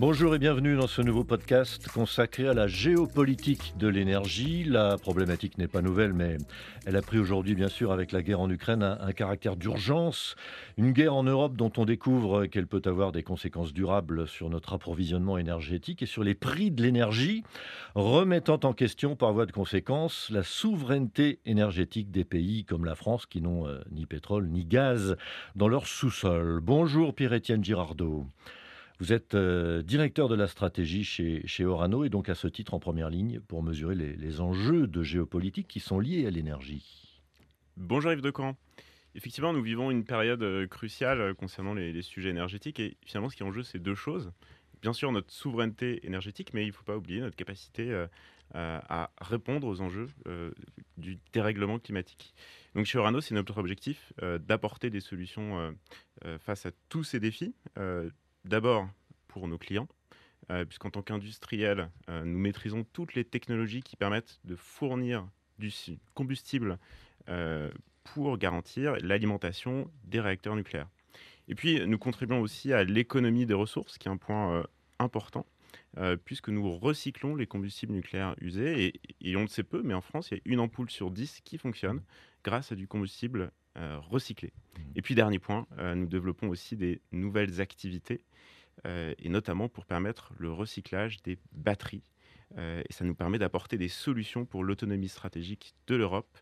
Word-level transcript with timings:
Bonjour 0.00 0.32
et 0.32 0.38
bienvenue 0.38 0.76
dans 0.76 0.86
ce 0.86 1.02
nouveau 1.02 1.24
podcast 1.24 1.88
consacré 1.88 2.46
à 2.46 2.54
la 2.54 2.68
géopolitique 2.68 3.74
de 3.78 3.88
l'énergie. 3.88 4.62
La 4.62 4.96
problématique 4.96 5.58
n'est 5.58 5.66
pas 5.66 5.82
nouvelle, 5.82 6.12
mais 6.12 6.36
elle 6.86 6.94
a 6.94 7.02
pris 7.02 7.18
aujourd'hui, 7.18 7.56
bien 7.56 7.66
sûr, 7.66 7.90
avec 7.90 8.12
la 8.12 8.22
guerre 8.22 8.38
en 8.38 8.48
Ukraine, 8.48 8.84
un, 8.84 9.10
caractère 9.10 9.56
d'urgence. 9.56 10.36
Une 10.76 10.92
guerre 10.92 11.16
en 11.16 11.24
Europe 11.24 11.56
dont 11.56 11.72
on 11.78 11.84
découvre 11.84 12.46
qu'elle 12.46 12.68
peut 12.68 12.82
avoir 12.84 13.10
des 13.10 13.24
conséquences 13.24 13.72
durables 13.72 14.28
sur 14.28 14.48
notre 14.50 14.72
approvisionnement 14.72 15.36
énergétique 15.36 16.00
et 16.00 16.06
sur 16.06 16.22
les 16.22 16.36
prix 16.36 16.70
de 16.70 16.80
l'énergie, 16.80 17.42
remettant 17.96 18.60
en 18.62 18.74
question 18.74 19.16
par 19.16 19.32
voie 19.32 19.46
de 19.46 19.52
conséquence 19.52 20.30
la 20.30 20.44
souveraineté 20.44 21.40
énergétique 21.44 22.12
des 22.12 22.24
pays 22.24 22.64
comme 22.64 22.84
la 22.84 22.94
France 22.94 23.26
qui 23.26 23.40
n'ont 23.40 23.66
euh, 23.66 23.80
ni 23.90 24.06
pétrole 24.06 24.46
ni 24.46 24.64
gaz 24.64 25.16
dans 25.56 25.66
leur 25.66 25.88
sous-sol. 25.88 26.60
Bonjour 26.62 27.16
Pierre-Étienne 27.16 27.64
Girardot. 27.64 28.28
Vous 29.00 29.12
êtes 29.12 29.36
euh, 29.36 29.80
directeur 29.82 30.28
de 30.28 30.34
la 30.34 30.48
stratégie 30.48 31.04
chez, 31.04 31.46
chez, 31.46 31.64
Orano 31.64 32.04
et 32.04 32.08
donc 32.08 32.28
à 32.28 32.34
ce 32.34 32.48
titre 32.48 32.74
en 32.74 32.80
première 32.80 33.10
ligne 33.10 33.38
pour 33.38 33.62
mesurer 33.62 33.94
les, 33.94 34.40
enjeux 34.40 34.88
de 34.88 35.04
géopolitique 35.04 35.68
qui 35.68 35.78
sont 35.78 36.00
liés 36.00 36.26
à 36.26 36.30
l'énergie. 36.30 37.22
Bonjour 37.76 38.10
Yves 38.10 38.22
Decamp. 38.22 38.56
Effectivement, 39.14 39.52
nous 39.52 39.62
vivons 39.62 39.92
une 39.92 40.04
période 40.04 40.42
euh, 40.42 40.66
cruciale 40.66 41.20
euh, 41.20 41.32
concernant 41.32 41.74
les, 41.74 42.02
sujets 42.02 42.30
énergétiques 42.30 42.80
et 42.80 42.96
finalement 43.06 43.30
ce 43.30 43.36
qui 43.36 43.44
est 43.44 43.46
en 43.46 43.52
jeu, 43.52 43.62
c'est 43.62 43.78
deux 43.78 43.94
choses. 43.94 44.32
Bien 44.82 44.92
sûr, 44.92 45.12
notre 45.12 45.32
souveraineté 45.32 46.04
énergétique, 46.04 46.52
mais 46.52 46.64
il 46.64 46.68
ne 46.68 46.72
faut 46.72 46.84
pas 46.84 46.96
oublier 46.96 47.20
notre 47.20 47.36
capacité 47.36 48.06
à 48.54 49.10
répondre 49.20 49.66
aux 49.66 49.80
enjeux 49.80 50.06
du 50.96 51.18
dérèglement 51.32 51.80
climatique. 51.80 52.32
Donc 52.76 52.86
chez 52.86 52.96
Orano, 52.96 53.20
c'est 53.20 53.34
notre 53.34 53.58
objectif 53.58 54.12
d'apporter 54.22 54.88
des 54.90 55.00
solutions 55.00 55.74
face 56.38 56.64
à 56.64 56.70
tous 56.88 57.02
ces 57.02 57.18
défis 57.18 57.56
D'abord 58.48 58.88
pour 59.26 59.46
nos 59.46 59.58
clients, 59.58 59.88
euh, 60.50 60.64
puisqu'en 60.64 60.88
tant 60.88 61.02
qu'industriel, 61.02 61.90
euh, 62.08 62.24
nous 62.24 62.38
maîtrisons 62.38 62.82
toutes 62.94 63.14
les 63.14 63.22
technologies 63.22 63.82
qui 63.82 63.94
permettent 63.94 64.40
de 64.44 64.56
fournir 64.56 65.28
du 65.58 65.70
combustible 66.14 66.78
euh, 67.28 67.70
pour 68.04 68.38
garantir 68.38 68.96
l'alimentation 69.02 69.90
des 70.04 70.18
réacteurs 70.18 70.56
nucléaires. 70.56 70.88
Et 71.48 71.54
puis, 71.54 71.86
nous 71.86 71.98
contribuons 71.98 72.40
aussi 72.40 72.72
à 72.72 72.84
l'économie 72.84 73.44
des 73.44 73.52
ressources, 73.52 73.98
qui 73.98 74.08
est 74.08 74.10
un 74.10 74.16
point 74.16 74.64
important, 74.98 75.46
puisque 76.24 76.48
nous 76.48 76.76
recyclons 76.76 77.36
les 77.36 77.46
combustibles 77.46 77.92
nucléaires 77.92 78.34
usés. 78.40 78.94
Et, 79.20 79.36
on 79.36 79.42
le 79.42 79.48
sait 79.48 79.62
peu, 79.62 79.82
mais 79.82 79.94
en 79.94 80.00
France, 80.02 80.30
il 80.30 80.34
y 80.34 80.38
a 80.38 80.40
une 80.44 80.60
ampoule 80.60 80.90
sur 80.90 81.10
dix 81.10 81.40
qui 81.44 81.56
fonctionne 81.58 82.02
grâce 82.44 82.70
à 82.72 82.76
du 82.76 82.86
combustible 82.86 83.50
recyclé. 84.10 84.52
Mmh. 84.52 84.80
Et 84.96 85.02
puis, 85.02 85.14
dernier 85.14 85.38
point, 85.38 85.66
nous 85.94 86.06
développons 86.06 86.48
aussi 86.48 86.76
des 86.76 87.00
nouvelles 87.12 87.60
activités 87.60 88.24
euh, 88.86 89.14
et 89.18 89.28
notamment 89.28 89.68
pour 89.68 89.86
permettre 89.86 90.32
le 90.38 90.52
recyclage 90.52 91.22
des 91.22 91.38
batteries. 91.52 92.04
Euh, 92.56 92.82
et 92.88 92.92
ça 92.92 93.04
nous 93.04 93.14
permet 93.14 93.38
d'apporter 93.38 93.76
des 93.76 93.88
solutions 93.88 94.46
pour 94.46 94.64
l'autonomie 94.64 95.08
stratégique 95.08 95.74
de 95.86 95.96
l'Europe 95.96 96.38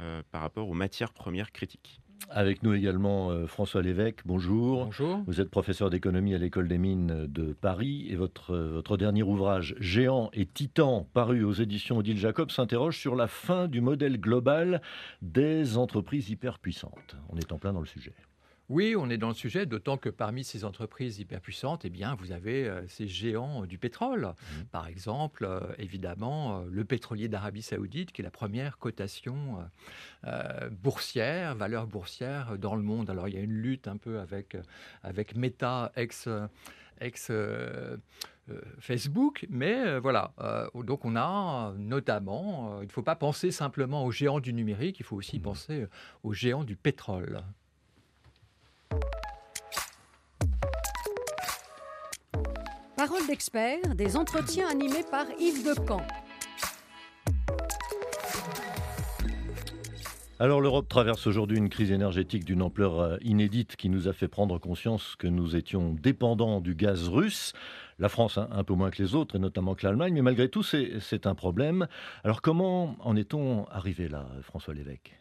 euh, 0.00 0.22
par 0.30 0.42
rapport 0.42 0.68
aux 0.68 0.74
matières 0.74 1.12
premières 1.12 1.52
critiques. 1.52 2.00
Avec 2.30 2.62
nous 2.62 2.74
également 2.74 3.46
François 3.46 3.82
Lévesque, 3.82 4.20
bonjour. 4.26 4.86
Bonjour. 4.86 5.22
Vous 5.26 5.40
êtes 5.40 5.50
professeur 5.50 5.88
d'économie 5.88 6.34
à 6.34 6.38
l'École 6.38 6.68
des 6.68 6.78
mines 6.78 7.26
de 7.26 7.52
Paris 7.52 8.06
et 8.10 8.16
votre, 8.16 8.54
votre 8.54 8.96
dernier 8.96 9.22
ouvrage, 9.22 9.74
Géant 9.78 10.30
et 10.32 10.46
Titan, 10.46 11.08
paru 11.14 11.42
aux 11.44 11.52
éditions 11.52 11.98
Odile 11.98 12.18
Jacob, 12.18 12.50
s'interroge 12.50 12.98
sur 12.98 13.14
la 13.14 13.28
fin 13.28 13.66
du 13.66 13.80
modèle 13.80 14.20
global 14.20 14.82
des 15.22 15.78
entreprises 15.78 16.28
hyperpuissantes. 16.30 17.16
On 17.30 17.36
est 17.38 17.52
en 17.52 17.58
plein 17.58 17.72
dans 17.72 17.80
le 17.80 17.86
sujet. 17.86 18.14
Oui, 18.68 18.94
on 18.98 19.08
est 19.08 19.16
dans 19.16 19.28
le 19.28 19.34
sujet, 19.34 19.64
d'autant 19.64 19.96
que 19.96 20.10
parmi 20.10 20.44
ces 20.44 20.66
entreprises 20.66 21.18
hyperpuissantes, 21.18 21.86
eh 21.86 21.90
bien, 21.90 22.14
vous 22.16 22.32
avez 22.32 22.68
euh, 22.68 22.86
ces 22.86 23.08
géants 23.08 23.64
du 23.64 23.78
pétrole. 23.78 24.26
Mmh. 24.26 24.62
Par 24.70 24.86
exemple, 24.88 25.46
euh, 25.46 25.60
évidemment, 25.78 26.60
euh, 26.60 26.64
le 26.70 26.84
pétrolier 26.84 27.28
d'Arabie 27.28 27.62
Saoudite, 27.62 28.12
qui 28.12 28.20
est 28.20 28.24
la 28.24 28.30
première 28.30 28.76
cotation 28.78 29.58
boursière, 30.82 31.54
valeur 31.54 31.86
boursière 31.86 32.58
dans 32.58 32.74
le 32.74 32.82
monde. 32.82 33.08
Alors, 33.08 33.28
il 33.28 33.34
y 33.34 33.38
a 33.38 33.40
une 33.40 33.52
lutte 33.52 33.88
un 33.88 33.96
peu 33.96 34.18
avec, 34.18 34.56
avec 35.02 35.34
Meta, 35.34 35.92
ex. 35.96 36.28
ex 37.00 37.32
Facebook, 38.78 39.46
mais 39.50 39.98
voilà. 39.98 40.32
donc 40.74 41.04
on 41.04 41.16
a 41.16 41.74
notamment, 41.76 42.80
il 42.80 42.86
ne 42.86 42.92
faut 42.92 43.02
pas 43.02 43.16
penser 43.16 43.50
simplement 43.50 44.04
aux 44.04 44.10
géants 44.10 44.40
du 44.40 44.52
numérique, 44.54 45.00
il 45.00 45.04
faut 45.04 45.16
aussi 45.16 45.38
mmh. 45.38 45.42
penser 45.42 45.86
aux 46.22 46.32
géants 46.32 46.64
du 46.64 46.76
pétrole. 46.76 47.42
Parole 52.98 53.24
d'expert, 53.28 53.94
des 53.94 54.16
entretiens 54.16 54.68
animés 54.68 55.04
par 55.08 55.26
Yves 55.38 55.64
Decamp. 55.64 56.04
Alors 60.40 60.60
l'Europe 60.60 60.88
traverse 60.88 61.26
aujourd'hui 61.28 61.58
une 61.58 61.68
crise 61.68 61.92
énergétique 61.92 62.44
d'une 62.44 62.60
ampleur 62.60 62.98
euh, 62.98 63.16
inédite 63.22 63.76
qui 63.76 63.88
nous 63.88 64.08
a 64.08 64.12
fait 64.12 64.26
prendre 64.26 64.58
conscience 64.58 65.14
que 65.16 65.28
nous 65.28 65.54
étions 65.54 65.94
dépendants 65.94 66.60
du 66.60 66.74
gaz 66.74 67.08
russe. 67.08 67.52
La 68.00 68.08
France 68.08 68.36
un 68.36 68.64
peu 68.64 68.74
moins 68.74 68.90
que 68.90 69.00
les 69.00 69.14
autres, 69.14 69.36
et 69.36 69.38
notamment 69.38 69.76
que 69.76 69.86
l'Allemagne, 69.86 70.14
mais 70.14 70.22
malgré 70.22 70.48
tout 70.48 70.64
c'est 70.64 71.26
un 71.26 71.34
problème. 71.36 71.86
Alors 72.24 72.42
comment 72.42 72.96
en 72.98 73.14
est-on 73.14 73.64
arrivé 73.66 74.08
là, 74.08 74.26
François 74.42 74.74
Lévesque? 74.74 75.20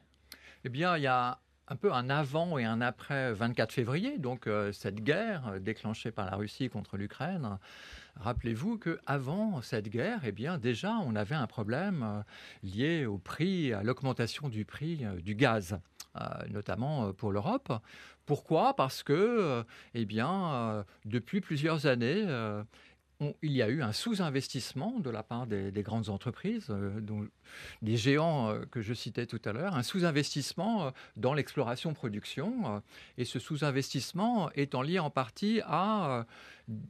Eh 0.66 0.70
bien, 0.70 0.98
il 0.98 1.04
y 1.04 1.08
a 1.08 1.40
un 1.68 1.76
peu 1.76 1.92
un 1.92 2.10
avant 2.10 2.58
et 2.58 2.66
un 2.66 2.82
après 2.82 3.34
24 3.34 3.74
février, 3.74 4.18
donc 4.18 4.48
euh, 4.48 4.72
cette 4.72 5.04
guerre 5.04 5.48
euh, 5.48 5.60
déclenchée 5.60 6.12
par 6.12 6.26
la 6.26 6.36
Russie 6.36 6.70
contre 6.70 6.98
l'Ukraine. 6.98 7.58
Rappelez-vous 8.16 8.78
que 8.78 9.00
avant 9.06 9.62
cette 9.62 9.90
guerre, 9.90 10.22
eh 10.24 10.32
bien 10.32 10.58
déjà 10.58 10.94
on 11.06 11.16
avait 11.16 11.36
un 11.36 11.48
problème 11.48 12.04
euh, 12.04 12.22
lié 12.64 13.06
au 13.06 13.18
prix, 13.18 13.74
à 13.74 13.84
l'augmentation 13.84 14.50
du 14.50 14.66
prix 14.66 15.06
du 15.22 15.36
gaz, 15.36 15.80
notamment 16.50 17.14
pour 17.14 17.32
l'Europe. 17.32 17.72
Pourquoi? 18.26 18.76
Parce 18.76 19.04
que, 19.04 19.64
eh 19.94 20.06
bien, 20.06 20.84
depuis 21.06 21.42
plusieurs 21.42 21.86
années, 21.86 22.26
il 23.42 23.52
y 23.52 23.62
a 23.62 23.70
eu 23.70 23.82
un 23.82 23.94
sous-investissement 23.94 25.00
de 25.00 25.10
la 25.10 25.24
part 25.24 25.48
des, 25.48 25.72
grandes 25.84 26.10
entreprises, 26.10 26.68
euh, 26.70 27.00
dont, 27.02 27.28
des 27.82 27.98
géants 27.98 28.50
euh, 28.50 28.66
que 28.70 28.82
je 28.82 28.94
citais 28.94 29.26
tout 29.26 29.42
à 29.46 29.54
l'heure, 29.54 29.76
un 29.76 29.84
sous-investissement 29.84 30.88
euh, 30.88 30.92
dans 31.16 31.34
l'exploration-production, 31.34 32.82
et 33.18 33.26
ce 33.26 33.40
sous-investissement 33.40 34.52
étant 34.56 34.82
lié 34.82 35.00
en 35.00 35.10
partie 35.10 35.62
à 35.66 36.26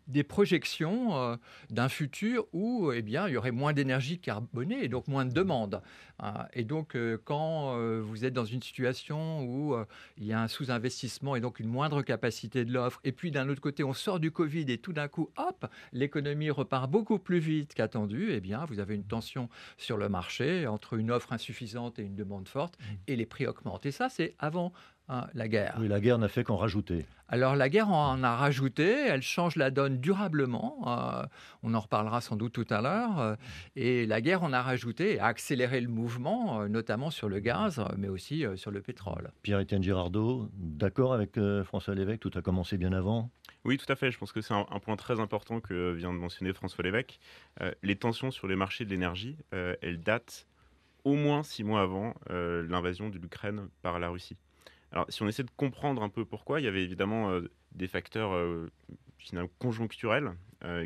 des 0.07 0.23
projections 0.23 1.37
d'un 1.69 1.89
futur 1.89 2.45
où 2.53 2.91
eh 2.91 3.01
bien, 3.01 3.27
il 3.27 3.33
y 3.33 3.37
aurait 3.37 3.51
moins 3.51 3.73
d'énergie 3.73 4.19
carbonée 4.19 4.83
et 4.83 4.87
donc 4.87 5.07
moins 5.07 5.25
de 5.25 5.31
demande. 5.31 5.81
Hein. 6.19 6.47
et 6.53 6.63
donc, 6.63 6.97
quand 7.25 7.77
vous 8.01 8.25
êtes 8.25 8.33
dans 8.33 8.45
une 8.45 8.61
situation 8.61 9.43
où 9.43 9.75
il 10.17 10.25
y 10.25 10.33
a 10.33 10.41
un 10.41 10.47
sous-investissement 10.47 11.35
et 11.35 11.41
donc 11.41 11.59
une 11.59 11.67
moindre 11.67 12.01
capacité 12.01 12.65
de 12.65 12.73
l'offre, 12.73 12.99
et 13.03 13.11
puis 13.11 13.31
d'un 13.31 13.49
autre 13.49 13.61
côté, 13.61 13.83
on 13.83 13.93
sort 13.93 14.19
du 14.19 14.31
Covid 14.31 14.65
et 14.69 14.79
tout 14.79 14.93
d'un 14.93 15.07
coup, 15.07 15.29
hop, 15.37 15.67
l'économie 15.93 16.17
l'économie 16.17 16.49
repart 16.49 16.89
beaucoup 16.89 17.19
plus 17.19 17.39
vite 17.39 17.73
qu'attendu, 17.73 18.29
eh 18.31 18.39
bien, 18.39 18.65
vous 18.65 18.79
avez 18.79 18.95
une 18.95 19.03
tension 19.03 19.49
sur 19.77 19.97
le 19.97 20.09
marché 20.09 20.65
entre 20.67 20.95
une 20.95 21.11
offre 21.11 21.31
insuffisante 21.31 21.99
et 21.99 22.03
une 22.03 22.15
demande 22.15 22.47
forte, 22.47 22.77
mmh. 22.79 22.83
et 23.07 23.15
les 23.15 23.25
prix 23.25 23.45
augmentent. 23.45 23.85
Et 23.85 23.91
ça, 23.91 24.09
c'est 24.09 24.35
avant 24.39 24.73
hein, 25.09 25.27
la 25.33 25.47
guerre. 25.47 25.75
Oui, 25.79 25.87
la 25.87 25.99
guerre 25.99 26.17
n'a 26.17 26.27
fait 26.27 26.43
qu'en 26.43 26.57
rajouter. 26.57 27.05
Alors 27.29 27.55
la 27.55 27.67
guerre 27.67 27.89
en 27.89 28.23
a 28.23 28.35
rajouté, 28.35 28.89
elle 28.89 29.21
change 29.21 29.57
la 29.57 29.69
donne 29.69 29.99
durablement, 29.99 30.85
euh, 30.87 31.25
on 31.61 31.73
en 31.73 31.79
reparlera 31.81 32.21
sans 32.21 32.37
doute 32.37 32.53
tout 32.53 32.65
à 32.69 32.81
l'heure, 32.81 33.19
euh, 33.19 33.35
et 33.75 34.05
la 34.05 34.21
guerre 34.21 34.43
en 34.43 34.53
a 34.53 34.61
rajouté 34.61 35.15
et 35.15 35.19
a 35.19 35.25
accéléré 35.25 35.81
le 35.81 35.89
mouvement, 35.89 36.61
euh, 36.61 36.67
notamment 36.69 37.11
sur 37.11 37.27
le 37.27 37.39
gaz, 37.39 37.83
mais 37.97 38.07
aussi 38.07 38.45
sur 38.55 38.71
le 38.71 38.81
pétrole. 38.81 39.31
Pierre-Étienne 39.41 39.83
Girardot, 39.83 40.49
d'accord 40.53 41.13
avec 41.13 41.37
François 41.65 41.95
Lévesque, 41.95 42.21
tout 42.21 42.31
a 42.35 42.41
commencé 42.41 42.77
bien 42.77 42.93
avant? 42.93 43.29
Oui, 43.67 43.77
tout 43.77 43.91
à 43.91 43.97
fait. 43.97 44.11
Je 44.11 44.17
pense 44.17 44.31
que 44.31 44.39
c'est 44.39 44.53
un, 44.53 44.79
point 44.79 44.95
très 44.95 45.19
important 45.19 45.59
que 45.59 45.91
vient 45.91 46.13
de 46.13 46.17
mentionner 46.17 46.53
François 46.53 46.85
Lévesque. 46.85 47.19
Euh, 47.59 47.73
les 47.83 47.97
tensions 47.97 48.31
sur 48.31 48.47
les 48.47 48.55
marchés 48.55 48.85
de 48.85 48.89
l'énergie, 48.89 49.35
euh, 49.53 49.75
elles 49.81 49.99
datent 49.99 50.47
au 51.03 51.15
moins 51.15 51.43
six 51.43 51.65
mois 51.65 51.81
avant 51.81 52.13
euh, 52.29 52.65
l'invasion 52.69 53.09
de 53.09 53.17
l'Ukraine 53.17 53.67
par 53.81 53.99
la 53.99 54.07
Russie. 54.07 54.37
Alors, 54.91 55.05
si 55.09 55.21
on 55.23 55.27
essaie 55.27 55.43
de 55.43 55.51
comprendre 55.57 56.01
un 56.01 56.09
peu 56.09 56.25
pourquoi, 56.25 56.59
il 56.61 56.63
y 56.63 56.67
avait 56.67 56.83
évidemment 56.83 57.39
des 57.73 57.87
facteurs 57.87 58.31
finalement 59.17 59.49
conjoncturels 59.59 60.31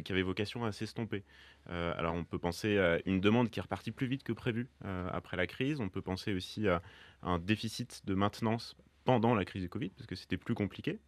qui 0.04 0.12
avaient 0.12 0.24
vocation 0.24 0.66
à 0.66 0.72
s'estomper. 0.72 1.24
alors, 1.68 2.16
on 2.16 2.24
peut 2.24 2.40
penser 2.40 2.80
à 2.80 3.00
une 3.06 3.22
demande 3.22 3.52
qui 3.52 3.60
est 3.60 3.62
repartie 3.62 3.92
plus 3.92 4.08
vite 4.08 4.24
que 4.24 4.34
prévu 4.34 4.70
après 4.84 5.38
la 5.38 5.46
crise. 5.46 5.80
On 5.80 5.90
peut 5.90 6.02
penser 6.02 6.34
aussi 6.34 6.68
à 6.68 6.82
un 7.22 7.38
déficit 7.38 8.02
de 8.06 8.16
maintenance 8.16 8.76
pendant 9.04 9.36
la 9.36 9.46
crise 9.46 9.62
du 9.62 9.70
Covid, 9.70 9.90
parce 9.90 10.08
que 10.08 10.16
c'était 10.16 10.38
plus 10.38 10.56
compliqué. 10.56 11.00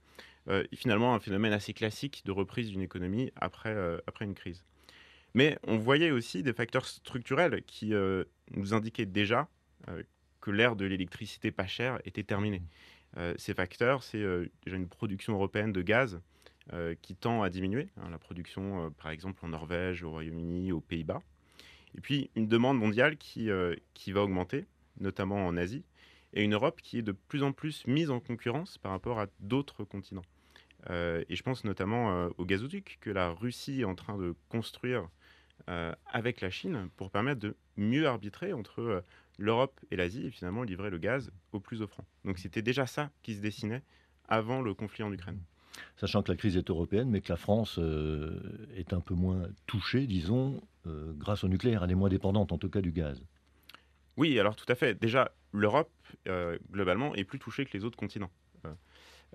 Euh, 0.50 0.66
finalement 0.74 1.16
un 1.16 1.20
phénomène 1.20 1.54
assez 1.54 1.74
classique 1.74 2.24
de 2.26 2.32
reprise 2.32 2.70
d'une 2.70 2.82
économie 2.82 3.32
après, 3.38 3.74
euh, 3.74 4.00
après 4.08 4.26
une 4.26 4.34
crise. 4.34 4.66
Mais 5.34 5.58
on 5.66 5.78
voyait 5.78 6.12
aussi 6.12 6.44
des 6.44 6.54
facteurs 6.54 6.86
structurels 6.86 7.64
qui 7.66 7.94
euh, 7.94 8.26
nous 8.52 8.74
indiquaient 8.74 9.06
déjà 9.06 9.48
que 10.44 10.52
l'ère 10.52 10.76
de 10.76 10.86
l'électricité 10.86 11.52
pas 11.52 11.66
chère 11.66 12.00
était 12.04 12.24
terminée. 12.24 12.62
ces 13.38 13.54
facteurs, 13.54 14.04
c'est 14.04 14.24
déjà 14.66 14.76
une 14.76 14.90
production 14.90 15.34
européenne 15.34 15.72
de 15.72 15.82
gaz 15.82 16.20
qui 17.02 17.16
tend 17.16 17.44
à 17.44 17.50
diminuer, 17.50 17.88
hein, 17.98 18.10
la 18.12 18.18
production 18.18 18.92
par 18.92 19.12
exemple 19.12 19.46
en 19.46 19.48
Norvège, 19.48 20.04
au 20.04 20.10
Royaume-Uni, 20.10 20.74
aux 20.74 20.82
Pays-Bas. 20.82 21.22
Et 21.96 22.02
puis 22.02 22.30
une 22.36 22.48
demande 22.48 22.78
mondiale 22.78 23.16
qui, 23.16 23.50
qui 23.94 24.12
va 24.12 24.24
augmenter, 24.24 24.66
notamment 25.00 25.48
en 25.48 25.56
Asie, 25.56 25.86
et 26.34 26.44
une 26.44 26.54
Europe 26.54 26.82
qui 26.82 26.98
est 26.98 27.04
de 27.04 27.14
plus 27.14 27.44
en 27.44 27.52
plus 27.52 27.88
mise 27.88 28.10
en 28.10 28.20
concurrence 28.20 28.78
par 28.78 28.92
rapport 28.92 29.20
à 29.20 29.28
d'autres 29.40 29.84
continents. 29.84 30.26
Euh, 30.90 31.24
et 31.30 31.36
je 31.36 31.44
pense 31.44 31.64
notamment 31.64 32.12
euh, 32.12 32.30
au 32.38 32.46
gazoduc 32.46 32.98
que 33.00 33.10
la 33.10 33.30
Russie 33.30 33.82
est 33.82 33.86
en 33.86 33.96
train 33.96 34.18
de 34.18 34.36
construire 34.50 35.04
euh, 35.04 35.08
avec 35.68 36.42
la 36.42 36.50
Chine 36.50 36.90
pour 36.98 37.10
permettre 37.10 37.40
de 37.40 37.56
mieux 37.78 38.08
arbitrer 38.08 38.54
entre 38.54 39.04
l'Europe 39.38 39.80
et 39.92 39.96
l'Asie 39.96 40.28
et 40.28 40.32
finalement 40.32 40.64
livrer 40.64 40.90
le 40.90 40.98
gaz 40.98 41.32
au 41.52 41.60
plus 41.60 41.82
offrant. 41.82 42.06
Donc 42.26 42.38
c'était 42.38 42.62
déjà 42.62 42.86
ça 42.86 43.10
qui 43.22 43.36
se 43.36 43.42
dessinait 43.42 43.82
avant 44.28 44.62
le 44.62 44.74
conflit 44.74 45.04
en 45.04 45.12
Ukraine. 45.12 45.40
Sachant 45.96 46.22
que 46.22 46.32
la 46.32 46.38
crise 46.38 46.58
est 46.58 46.70
européenne, 46.70 47.10
mais 47.10 47.22
que 47.22 47.32
la 47.32 47.38
France 47.38 47.80
est 48.76 48.94
un 48.94 49.00
peu 49.00 49.14
moins 49.14 49.48
touchée, 49.66 50.06
disons, 50.06 50.62
grâce 50.86 51.44
au 51.44 51.48
nucléaire. 51.48 51.84
Elle 51.84 51.92
est 51.92 51.96
moins 51.96 52.10
dépendante, 52.10 52.52
en 52.52 52.58
tout 52.58 52.70
cas, 52.70 52.82
du 52.82 52.92
gaz. 52.92 53.24
Oui, 54.18 54.40
alors 54.40 54.56
tout 54.56 54.66
à 54.68 54.76
fait. 54.76 55.00
Déjà, 55.00 55.32
l'Europe, 55.52 55.92
globalement, 56.72 57.16
est 57.16 57.24
plus 57.24 57.40
touchée 57.40 57.66
que 57.66 57.76
les 57.76 57.86
autres 57.86 57.98
continents. 57.98 58.32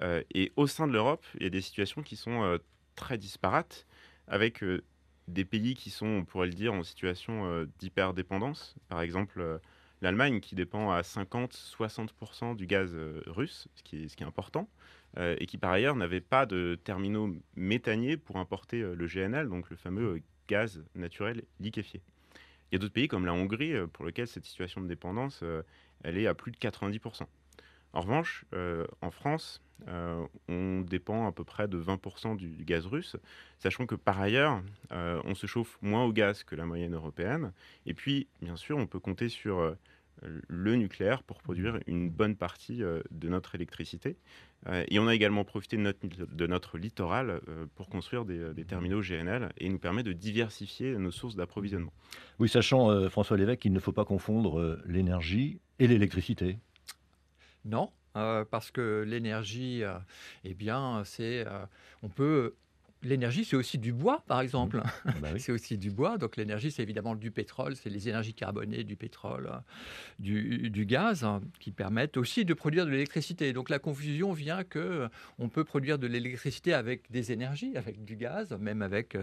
Euh, 0.03 0.23
et 0.33 0.53
au 0.57 0.67
sein 0.67 0.87
de 0.87 0.93
l'Europe, 0.93 1.25
il 1.37 1.43
y 1.43 1.47
a 1.47 1.51
des 1.51 1.61
situations 1.61 2.03
qui 2.03 2.17
sont 2.17 2.43
euh, 2.43 2.59
très 2.95 3.19
disparates, 3.19 3.87
avec 4.27 4.63
euh, 4.63 4.83
des 5.29 5.45
pays 5.45 5.75
qui 5.75 5.91
sont, 5.91 6.07
on 6.07 6.25
pourrait 6.25 6.49
le 6.49 6.55
dire, 6.55 6.73
en 6.73 6.83
situation 6.83 7.67
d'hyperdépendance. 7.79 8.75
Par 8.89 9.01
exemple, 9.01 9.61
l'Allemagne 10.03 10.41
qui 10.41 10.55
dépend 10.55 10.91
à 10.91 11.03
50-60% 11.03 12.57
du 12.57 12.67
gaz 12.67 12.97
russe, 13.27 13.69
ce 13.75 13.83
qui 13.83 14.05
est, 14.05 14.09
ce 14.09 14.17
qui 14.17 14.23
est 14.23 14.27
important, 14.27 14.69
et 15.19 15.47
qui 15.47 15.59
par 15.59 15.71
ailleurs 15.71 15.97
n'avait 15.97 16.21
pas 16.21 16.47
de 16.47 16.79
terminaux 16.83 17.35
méthaniers 17.57 18.17
pour 18.17 18.37
importer 18.37 18.81
le 18.81 19.07
GNL, 19.07 19.49
donc 19.49 19.71
le 19.71 19.77
fameux 19.77 20.21
gaz 20.49 20.83
naturel 20.95 21.43
liquéfié. 21.61 22.01
Il 22.71 22.75
y 22.75 22.77
a 22.77 22.79
d'autres 22.79 22.95
pays 22.95 23.09
comme 23.09 23.27
la 23.27 23.33
Hongrie 23.33 23.75
pour 23.93 24.05
lesquels 24.05 24.29
cette 24.29 24.45
situation 24.45 24.81
de 24.81 24.87
dépendance, 24.87 25.43
elle 26.05 26.19
est 26.19 26.27
à 26.27 26.35
plus 26.35 26.53
de 26.53 26.57
90%. 26.59 27.27
En 27.93 28.01
revanche, 28.01 28.45
euh, 28.55 28.87
en 29.01 29.11
France, 29.11 29.63
euh, 29.87 30.27
on 30.49 30.81
dépend 30.81 31.27
à 31.27 31.33
peu 31.33 31.45
près 31.45 31.69
de 31.69 31.81
20% 31.81 32.37
du, 32.37 32.65
gaz 32.65 32.87
russe, 32.87 33.17
sachant 33.59 33.87
que 33.87 33.95
par 33.95 34.21
ailleurs, 34.21 34.63
euh, 34.93 35.21
on 35.25 35.35
se 35.35 35.47
chauffe 35.47 35.79
moins 35.83 36.05
au 36.05 36.13
gaz 36.13 36.43
que 36.43 36.57
la 36.57 36.67
moyenne 36.67 36.95
européenne. 36.95 37.53
Et 37.87 37.95
puis, 37.95 38.27
bien 38.43 38.57
sûr, 38.57 38.77
on 38.77 38.87
peut 38.87 39.01
compter 39.01 39.29
sur 39.29 39.77
le 40.23 40.75
nucléaire 40.75 41.23
pour 41.23 41.39
produire 41.39 41.79
une 41.87 42.11
bonne 42.11 42.35
partie 42.35 42.79
de 42.79 43.29
notre 43.29 43.55
électricité. 43.55 44.17
et 44.89 44.99
on 44.99 45.07
a 45.07 45.15
également 45.15 45.45
profité 45.45 45.77
de 45.77 45.83
notre, 45.83 46.05
de 46.05 46.47
notre 46.49 46.77
littoral 46.77 47.41
pour 47.77 47.89
construire 47.89 48.25
des, 48.25 48.53
des, 48.53 48.65
terminaux 48.65 49.01
GNL 49.01 49.53
et 49.59 49.69
nous 49.69 49.79
permet 49.79 50.03
de 50.03 50.13
diversifier 50.13 50.97
nos 50.99 51.13
sources 51.13 51.37
d'approvisionnement. 51.37 51.93
Oui, 52.41 52.49
sachant, 52.49 53.09
François 53.11 53.37
Lévesque, 53.37 53.61
qu'il 53.61 53.73
ne 53.73 53.79
faut 53.79 53.93
pas 53.93 54.05
confondre 54.05 54.81
l'énergie 54.87 55.61
et 55.79 55.87
l'électricité. 55.87 56.59
Non, 57.65 57.93
euh, 58.19 58.45
parce 58.45 58.71
que 58.71 59.05
l'énergie, 59.07 59.83
euh, 59.83 59.95
eh 60.45 60.55
bien, 60.55 61.03
c'est, 61.05 61.47
euh, 61.47 61.65
on 62.03 62.09
peut 62.09 62.55
L'énergie, 63.05 63.45
c'est 63.45 63.55
aussi 63.55 63.79
du 63.79 63.93
bois, 63.93 64.25
par 64.27 64.41
exemple. 64.41 64.79
Mmh. 64.79 65.11
Bah 65.23 65.29
c'est 65.39 65.53
aussi 65.53 65.79
du 65.79 65.93
bois. 65.93 66.19
Donc 66.19 66.37
l'énergie, 66.37 66.73
c'est 66.73 66.83
évidemment 66.83 67.15
du 67.15 67.31
pétrole, 67.31 67.77
c'est 67.77 67.91
les 67.91 68.09
énergies 68.09 68.35
carbonées, 68.35 68.83
du 68.83 68.97
pétrole, 68.97 69.49
du, 70.19 70.85
gaz, 70.85 71.23
hein, 71.23 71.41
qui 71.61 71.71
permettent 71.71 72.17
aussi 72.17 72.45
de 72.45 72.55
produire 72.55 72.87
de 72.87 72.91
l'électricité. 72.91 73.53
Donc 73.53 73.71
la 73.71 73.79
confusion 73.79 74.33
vient 74.33 74.65
que 74.65 75.09
on 75.39 75.49
peut 75.49 75.63
produire 75.63 76.01
de 76.01 76.09
l'électricité 76.09 76.75
avec 76.75 77.09
des 77.09 77.31
énergies, 77.31 77.77
avec 77.77 78.03
du 78.03 78.17
gaz, 78.17 78.51
même 78.59 78.83
avec, 78.83 79.17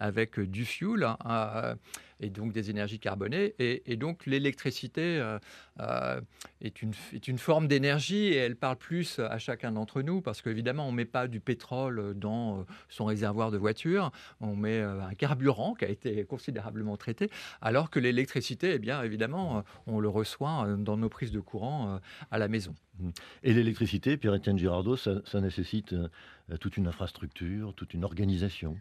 avec 0.00 0.40
du 0.40 0.64
fuel. 0.64 1.04
Hein, 1.04 1.76
et 2.22 2.30
donc 2.30 2.52
des 2.52 2.70
énergies 2.70 2.98
carbonées. 2.98 3.54
Et, 3.58 3.96
donc 3.96 4.26
l'électricité 4.26 5.18
euh, 5.18 5.38
euh, 5.80 6.20
est, 6.60 6.80
une, 6.82 7.38
forme 7.38 7.68
d'énergie 7.68 8.26
et 8.26 8.36
elle 8.36 8.56
parle 8.56 8.76
plus 8.76 9.18
à 9.18 9.38
chacun 9.38 9.72
d'entre 9.72 10.02
nous 10.02 10.20
parce 10.20 10.40
qu'évidemment 10.40 10.88
on 10.88 10.92
ne 10.92 10.96
met 10.96 11.04
pas 11.04 11.28
du 11.28 11.40
pétrole 11.40 12.14
dans 12.14 12.60
euh, 12.60 12.62
son 12.88 13.04
réservoir 13.04 13.50
de 13.50 13.58
voiture, 13.58 14.12
on 14.40 14.56
met 14.56 14.80
un 14.80 15.14
carburant 15.14 15.74
qui 15.74 15.84
a 15.84 15.88
été 15.88 16.24
considérablement 16.24 16.96
traité, 16.96 17.28
alors 17.60 17.90
que 17.90 17.98
l'électricité, 17.98 18.72
eh 18.74 18.78
bien 18.78 19.02
évidemment, 19.02 19.64
on 19.86 19.98
le 19.98 20.08
reçoit 20.08 20.66
dans 20.78 20.96
nos 20.96 21.08
prises 21.08 21.32
de 21.32 21.40
courant 21.40 22.00
à 22.30 22.38
la 22.38 22.48
maison. 22.48 22.74
Mmh. 23.00 23.10
Et 23.42 23.52
l'électricité, 23.52 24.16
Pierre-Étienne 24.16 24.58
Girardot, 24.58 24.96
ça 24.96 25.40
nécessite 25.40 25.94
toute 26.60 26.76
une 26.76 26.86
infrastructure, 26.86 27.74
toute 27.74 27.94
une 27.94 28.04
organisation. 28.04 28.76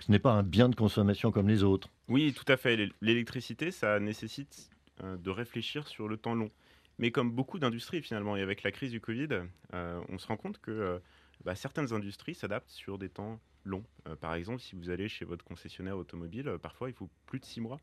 Ce 0.00 0.10
n'est 0.10 0.18
pas 0.18 0.32
un 0.32 0.42
bien 0.42 0.68
de 0.68 0.74
consommation 0.74 1.30
comme 1.30 1.48
les 1.48 1.62
autres. 1.62 1.88
Oui, 2.08 2.34
tout 2.34 2.50
à 2.52 2.56
fait. 2.56 2.90
L'électricité, 3.00 3.70
ça 3.70 3.98
nécessite 3.98 4.70
euh, 5.02 5.16
de 5.16 5.30
réfléchir 5.30 5.88
sur 5.88 6.06
le 6.06 6.18
temps 6.18 6.34
long. 6.34 6.50
Mais 6.98 7.10
comme 7.10 7.32
beaucoup 7.32 7.58
d'industries 7.58 8.02
finalement, 8.02 8.36
et 8.36 8.42
avec 8.42 8.62
la 8.62 8.70
crise 8.70 8.90
du 8.90 9.00
Covid, 9.00 9.28
euh, 9.72 10.00
on 10.10 10.18
se 10.18 10.26
rend 10.26 10.36
compte 10.36 10.60
que 10.60 10.70
euh, 10.70 10.98
bah, 11.44 11.54
certaines 11.54 11.92
industries 11.94 12.34
s'adaptent 12.34 12.70
sur 12.70 12.98
des 12.98 13.08
temps 13.08 13.40
longs. 13.64 13.84
par 14.20 14.34
exemple, 14.34 14.60
si 14.60 14.76
vous 14.76 14.90
allez 14.90 15.08
chez 15.08 15.24
votre 15.24 15.42
concessionnaire 15.42 15.96
automobile, 15.96 16.58
parfois 16.60 16.90
il 16.90 16.92
faut 16.92 17.08
plus 17.24 17.40
de 17.40 17.46
six 17.46 17.62
mois 17.62 17.80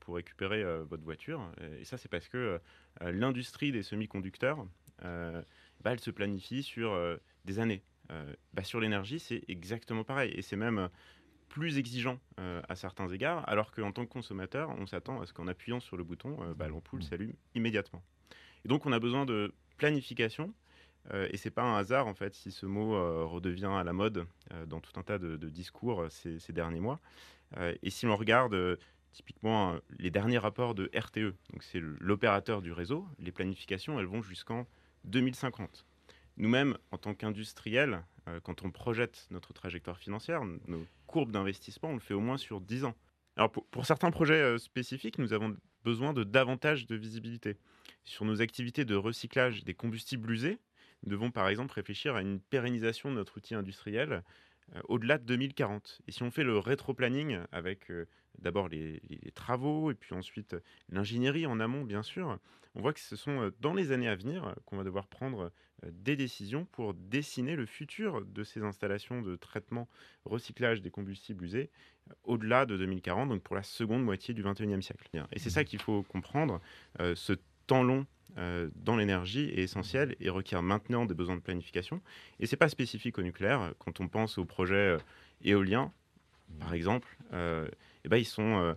pour 0.00 0.16
récupérer 0.16 0.64
votre 0.82 1.04
voiture. 1.04 1.48
Et 1.78 1.84
ça, 1.84 1.96
c'est 1.96 2.08
parce 2.08 2.28
que 2.28 2.60
l'industrie 3.00 3.70
des 3.70 3.84
semi-conducteurs, 3.84 4.66
bah, 4.98 5.44
elle 5.84 6.00
se 6.00 6.10
planifie 6.10 6.64
sur 6.64 6.98
des 7.44 7.60
années. 7.60 7.84
Bah, 8.52 8.64
sur 8.64 8.80
l'énergie, 8.80 9.20
c'est 9.20 9.44
exactement 9.46 10.02
pareil. 10.02 10.32
Et 10.34 10.42
c'est 10.42 10.56
même 10.56 10.90
plus 11.48 11.78
exigeant 11.78 12.18
euh, 12.40 12.60
à 12.68 12.76
certains 12.76 13.08
égards, 13.08 13.48
alors 13.48 13.72
qu'en 13.72 13.92
tant 13.92 14.04
que 14.04 14.10
consommateur, 14.10 14.70
on 14.78 14.86
s'attend 14.86 15.20
à 15.20 15.26
ce 15.26 15.32
qu'en 15.32 15.46
appuyant 15.46 15.80
sur 15.80 15.96
le 15.96 16.04
bouton, 16.04 16.36
euh, 16.42 16.54
bah, 16.54 16.68
l'ampoule 16.68 17.00
mmh. 17.00 17.02
s'allume 17.02 17.32
immédiatement. 17.54 18.02
Et 18.64 18.68
donc 18.68 18.86
on 18.86 18.92
a 18.92 18.98
besoin 18.98 19.26
de 19.26 19.54
planification, 19.76 20.52
euh, 21.12 21.28
et 21.30 21.36
c'est 21.36 21.50
pas 21.50 21.62
un 21.62 21.76
hasard 21.76 22.06
en 22.06 22.14
fait 22.14 22.34
si 22.34 22.50
ce 22.50 22.66
mot 22.66 22.92
redevient 23.28 23.66
à 23.66 23.84
la 23.84 23.92
mode 23.92 24.26
dans 24.66 24.80
tout 24.80 24.98
un 24.98 25.02
tas 25.02 25.18
de, 25.18 25.36
discours 25.48 26.06
ces, 26.10 26.38
ces, 26.38 26.52
derniers 26.52 26.80
mois. 26.80 27.00
et 27.82 27.90
si 27.90 28.06
l'on 28.06 28.16
regarde 28.16 28.78
typiquement 29.12 29.76
les 29.98 30.10
derniers 30.10 30.38
rapports 30.38 30.74
de 30.74 30.90
RTE, 30.94 31.34
donc 31.52 31.62
c'est 31.62 31.80
l'opérateur 31.80 32.60
du 32.60 32.72
réseau, 32.72 33.06
les 33.18 33.32
planifications 33.32 34.00
elles 34.00 34.06
vont 34.06 34.22
jusqu'en 34.22 34.66
2050. 35.04 35.86
Nous-mêmes, 36.38 36.76
en 36.90 36.98
tant 36.98 37.14
qu'industriels, 37.14 37.94
euh, 37.94 38.15
quand 38.42 38.64
on 38.64 38.70
projette 38.70 39.26
notre 39.30 39.52
trajectoire 39.52 39.98
financière, 39.98 40.44
nos 40.44 40.84
courbes 41.06 41.30
d'investissement, 41.30 41.90
on 41.90 41.94
le 41.94 42.00
fait 42.00 42.14
au 42.14 42.20
moins 42.20 42.38
sur 42.38 42.60
10 42.60 42.84
ans. 42.84 42.94
Alors 43.36 43.52
pour, 43.52 43.84
certains 43.84 44.10
projets 44.10 44.40
euh, 44.40 44.58
spécifiques, 44.58 45.18
nous 45.18 45.34
avons 45.34 45.56
besoin 45.84 46.14
de 46.14 46.24
davantage 46.24 46.86
de 46.86 46.96
visibilité. 46.96 47.56
Sur 48.02 48.24
nos 48.24 48.40
activités 48.40 48.84
de 48.84 48.94
recyclage 48.94 49.62
des 49.64 49.74
combustibles 49.74 50.30
usés, 50.30 50.58
nous 51.02 51.10
devons 51.10 51.30
par 51.30 51.48
exemple 51.48 51.74
réfléchir 51.74 52.16
à 52.16 52.22
une 52.22 52.40
pérennisation 52.40 53.10
de 53.10 53.16
notre 53.16 53.36
outil 53.36 53.54
industriel 53.54 54.22
euh, 54.74 54.80
au-delà 54.88 55.18
de 55.18 55.24
2040. 55.24 56.00
Et 56.08 56.12
si 56.12 56.22
on 56.22 56.30
fait 56.30 56.44
le 56.44 56.58
rétro-planning 56.58 57.40
avec 57.52 57.90
d'abord 58.38 58.68
les, 58.68 59.00
travaux 59.34 59.90
et 59.90 59.94
puis 59.94 60.14
ensuite 60.14 60.56
l'ingénierie 60.88 61.46
en 61.46 61.60
amont, 61.60 61.84
bien 61.84 62.02
sûr, 62.02 62.38
on 62.74 62.80
voit 62.80 62.94
que 62.94 63.00
ce 63.00 63.16
sont 63.16 63.52
dans 63.60 63.74
les 63.74 63.92
années 63.92 64.08
à 64.08 64.16
venir 64.16 64.54
qu'on 64.64 64.78
va 64.78 64.84
devoir 64.84 65.08
prendre 65.08 65.40
euh, 65.40 65.50
des 65.84 66.16
décisions 66.16 66.64
pour 66.72 66.94
dessiner 66.94 67.56
le 67.56 67.66
futur 67.66 68.24
de 68.24 68.44
ces 68.44 68.62
installations 68.62 69.22
de 69.22 69.36
traitement, 69.36 69.88
recyclage 70.24 70.80
des 70.80 70.90
combustibles 70.90 71.44
usés 71.44 71.70
euh, 72.10 72.14
au-delà 72.24 72.66
de 72.66 72.76
2040, 72.76 73.28
donc 73.28 73.42
pour 73.42 73.56
la 73.56 73.62
seconde 73.62 74.02
moitié 74.02 74.34
du 74.34 74.42
21e 74.42 74.80
siècle. 74.80 75.08
Et 75.32 75.38
c'est 75.38 75.50
ça 75.50 75.62
mmh. 75.62 75.66
qu'il 75.66 75.80
faut 75.80 76.02
comprendre. 76.02 76.60
Euh, 77.00 77.14
ce 77.14 77.34
temps 77.66 77.82
long 77.82 78.06
dans 78.74 78.96
l'énergie 78.96 79.48
est 79.48 79.62
essentiel 79.62 80.14
et 80.20 80.28
requiert 80.28 80.62
maintenant 80.62 81.06
des 81.06 81.14
besoins 81.14 81.36
de 81.36 81.40
planification. 81.40 82.02
Et 82.38 82.44
ce 82.44 82.54
n'est 82.54 82.58
pas 82.58 82.68
spécifique 82.68 83.16
au 83.16 83.22
nucléaire. 83.22 83.72
Quand 83.78 83.98
on 84.00 84.08
pense 84.08 84.36
aux 84.36 84.44
projets 84.44 84.98
éoliens, 85.42 85.90
par 86.60 86.74
exemple, 86.74 87.16
eh 87.32 88.08
ben, 88.10 88.18
ils 88.18 88.26
sont 88.26 88.76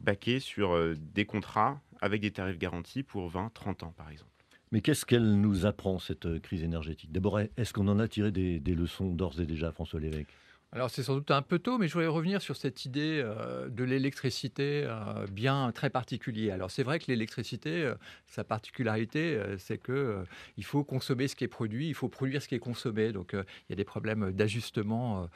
baqués 0.00 0.40
sur 0.40 0.96
des 0.96 1.26
contrats 1.26 1.82
avec 2.00 2.22
des 2.22 2.30
tarifs 2.30 2.56
garantis 2.56 3.02
pour 3.02 3.30
20-30 3.30 3.84
ans, 3.84 3.92
par 3.94 4.08
exemple. 4.08 4.37
Mais 4.72 4.80
qu'est-ce 4.80 5.06
qu'elle 5.06 5.40
nous 5.40 5.66
apprend, 5.66 5.98
cette 5.98 6.26
euh, 6.26 6.38
crise 6.40 6.62
énergétique? 6.62 7.10
D'abord, 7.12 7.40
est-ce 7.40 7.72
qu'on 7.72 7.88
en 7.88 7.98
a 7.98 8.08
tiré 8.08 8.30
des, 8.30 8.74
leçons 8.74 9.12
d'ores 9.12 9.40
et 9.40 9.46
déjà, 9.46 9.72
François 9.72 10.00
Lévesque? 10.00 10.28
Alors 10.70 10.90
c'est 10.90 11.02
sans 11.02 11.14
doute 11.14 11.30
un 11.30 11.40
peu 11.40 11.58
tôt, 11.58 11.78
mais 11.78 11.88
je 11.88 11.94
voudrais 11.94 12.08
revenir 12.08 12.42
sur 12.42 12.54
cette 12.54 12.84
idée 12.84 13.22
euh, 13.24 13.70
de 13.70 13.84
l'électricité 13.84 14.84
euh, 14.84 15.26
bien 15.26 15.72
très 15.72 15.88
particulière. 15.88 16.54
Alors 16.54 16.70
c'est 16.70 16.82
vrai 16.82 16.98
que 16.98 17.06
l'électricité, 17.08 17.84
euh, 17.84 17.94
sa 18.26 18.44
particularité, 18.44 19.40
c'est 19.56 19.78
que 19.78 20.24
il 20.58 20.64
faut 20.64 20.84
consommer 20.84 21.26
ce 21.26 21.36
qui 21.36 21.44
est 21.44 21.48
produit, 21.48 21.88
il 21.88 21.94
faut 21.94 22.08
produire 22.08 22.42
ce 22.42 22.48
qui 22.48 22.54
est 22.54 22.58
consommé. 22.58 23.12
Donc 23.12 23.30
il 23.32 23.70
y 23.70 23.72
a 23.72 23.76
des 23.76 23.84
problèmes 23.84 24.30
d'ajustement 24.32 25.28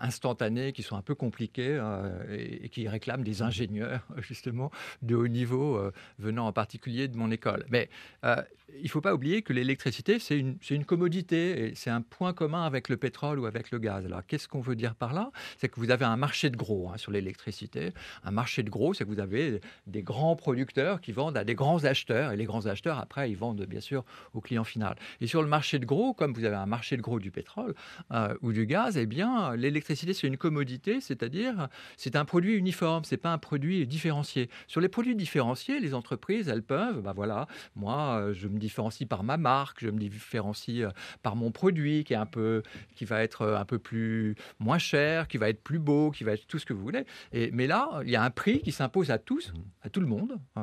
instantané 0.00 0.72
qui 0.72 0.82
sont 0.82 0.96
un 0.96 1.02
peu 1.02 1.14
compliqués 1.14 1.80
et, 2.28 2.68
qui 2.70 2.88
réclament 2.88 3.22
des 3.22 3.42
ingénieurs 3.42 4.04
justement 4.18 4.72
de 5.02 5.14
haut 5.14 5.28
niveau 5.28 5.80
venant 6.18 6.48
en 6.48 6.52
particulier 6.52 7.06
de 7.06 7.16
mon 7.16 7.30
école. 7.30 7.64
Mais 7.70 7.88
il 8.24 8.84
ne 8.84 8.88
faut 8.88 9.00
pas 9.00 9.14
oublier 9.14 9.42
que 9.42 9.52
l'électricité, 9.52 10.18
c'est 10.18 10.38
une, 10.38 10.56
une, 10.70 10.84
commodité 10.84 11.66
et 11.66 11.74
c'est 11.74 11.90
un 11.90 12.02
point 12.02 12.32
commun 12.32 12.64
avec 12.64 12.88
le 12.88 12.96
pétrole 12.96 13.38
ou 13.38 13.46
avec 13.46 13.70
le 13.70 13.78
gaz. 13.78 14.04
Alors, 14.04 14.22
qu'est-ce 14.40 14.48
qu'on 14.48 14.60
veut 14.60 14.76
dire 14.76 14.94
par 14.94 15.12
là 15.12 15.30
C'est 15.58 15.68
que 15.68 15.78
vous 15.78 15.90
avez 15.90 16.06
un 16.06 16.16
marché 16.16 16.48
de 16.48 16.56
gros 16.56 16.88
hein, 16.88 16.96
sur 16.96 17.12
l'électricité. 17.12 17.92
Un 18.24 18.30
marché 18.30 18.62
de 18.62 18.70
gros, 18.70 18.94
c'est 18.94 19.04
que 19.04 19.10
vous 19.10 19.20
avez 19.20 19.60
des 19.86 20.02
grands 20.02 20.34
producteurs 20.34 21.02
qui 21.02 21.12
vendent 21.12 21.36
à 21.36 21.44
des 21.44 21.54
grands 21.54 21.84
acheteurs 21.84 22.32
et 22.32 22.36
les 22.38 22.46
grands 22.46 22.64
acheteurs, 22.64 22.98
après, 22.98 23.30
ils 23.30 23.36
vendent 23.36 23.66
bien 23.66 23.80
sûr 23.80 24.02
au 24.32 24.40
client 24.40 24.64
final. 24.64 24.96
Et 25.20 25.26
sur 25.26 25.42
le 25.42 25.48
marché 25.48 25.78
de 25.78 25.84
gros, 25.84 26.14
comme 26.14 26.32
vous 26.32 26.44
avez 26.44 26.56
un 26.56 26.64
marché 26.64 26.96
de 26.96 27.02
gros 27.02 27.20
du 27.20 27.30
pétrole 27.30 27.74
euh, 28.12 28.34
ou 28.40 28.52
du 28.52 28.64
gaz, 28.64 28.96
eh 28.96 29.04
bien, 29.04 29.54
l'électricité, 29.56 30.14
c'est 30.14 30.26
une 30.26 30.38
commodité, 30.38 31.02
c'est-à-dire 31.02 31.68
c'est 31.98 32.16
un 32.16 32.24
produit 32.24 32.54
uniforme, 32.54 33.04
c'est 33.04 33.18
pas 33.18 33.32
un 33.32 33.38
produit 33.38 33.86
différencié. 33.86 34.48
Sur 34.68 34.80
les 34.80 34.88
produits 34.88 35.16
différenciés, 35.16 35.80
les 35.80 35.92
entreprises, 35.92 36.48
elles 36.48 36.62
peuvent, 36.62 37.02
ben 37.02 37.12
voilà, 37.12 37.46
moi, 37.76 38.32
je 38.32 38.48
me 38.48 38.58
différencie 38.58 39.06
par 39.06 39.22
ma 39.22 39.36
marque, 39.36 39.80
je 39.80 39.90
me 39.90 39.98
différencie 39.98 40.82
euh, 40.82 40.90
par 41.22 41.36
mon 41.36 41.50
produit 41.50 42.04
qui 42.04 42.14
est 42.14 42.16
un 42.16 42.26
peu, 42.26 42.62
qui 42.94 43.04
va 43.04 43.22
être 43.22 43.42
euh, 43.42 43.58
un 43.58 43.66
peu 43.66 43.78
plus 43.78 44.29
moins 44.58 44.78
cher, 44.78 45.28
qui 45.28 45.38
va 45.38 45.48
être 45.48 45.62
plus 45.62 45.78
beau, 45.78 46.10
qui 46.10 46.24
va 46.24 46.32
être 46.32 46.46
tout 46.46 46.58
ce 46.58 46.66
que 46.66 46.72
vous 46.72 46.82
voulez. 46.82 47.04
Et, 47.32 47.50
mais 47.52 47.66
là, 47.66 48.00
il 48.04 48.10
y 48.10 48.16
a 48.16 48.22
un 48.22 48.30
prix 48.30 48.60
qui 48.60 48.72
s'impose 48.72 49.10
à 49.10 49.18
tous, 49.18 49.52
à 49.82 49.90
tout 49.90 50.00
le 50.00 50.06
monde, 50.06 50.38
euh, 50.56 50.62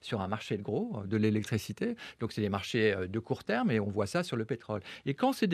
sur 0.00 0.20
un 0.20 0.28
marché 0.28 0.56
de 0.56 0.62
gros 0.62 1.02
de 1.06 1.16
l'électricité. 1.16 1.96
Donc 2.20 2.32
c'est 2.32 2.40
des 2.40 2.48
marchés 2.48 2.94
de 3.08 3.18
court 3.18 3.44
terme 3.44 3.70
et 3.70 3.80
on 3.80 3.88
voit 3.88 4.06
ça 4.06 4.22
sur 4.22 4.36
le 4.36 4.44
pétrole. 4.44 4.80
Et 5.06 5.14
quand 5.14 5.32
c'est 5.32 5.48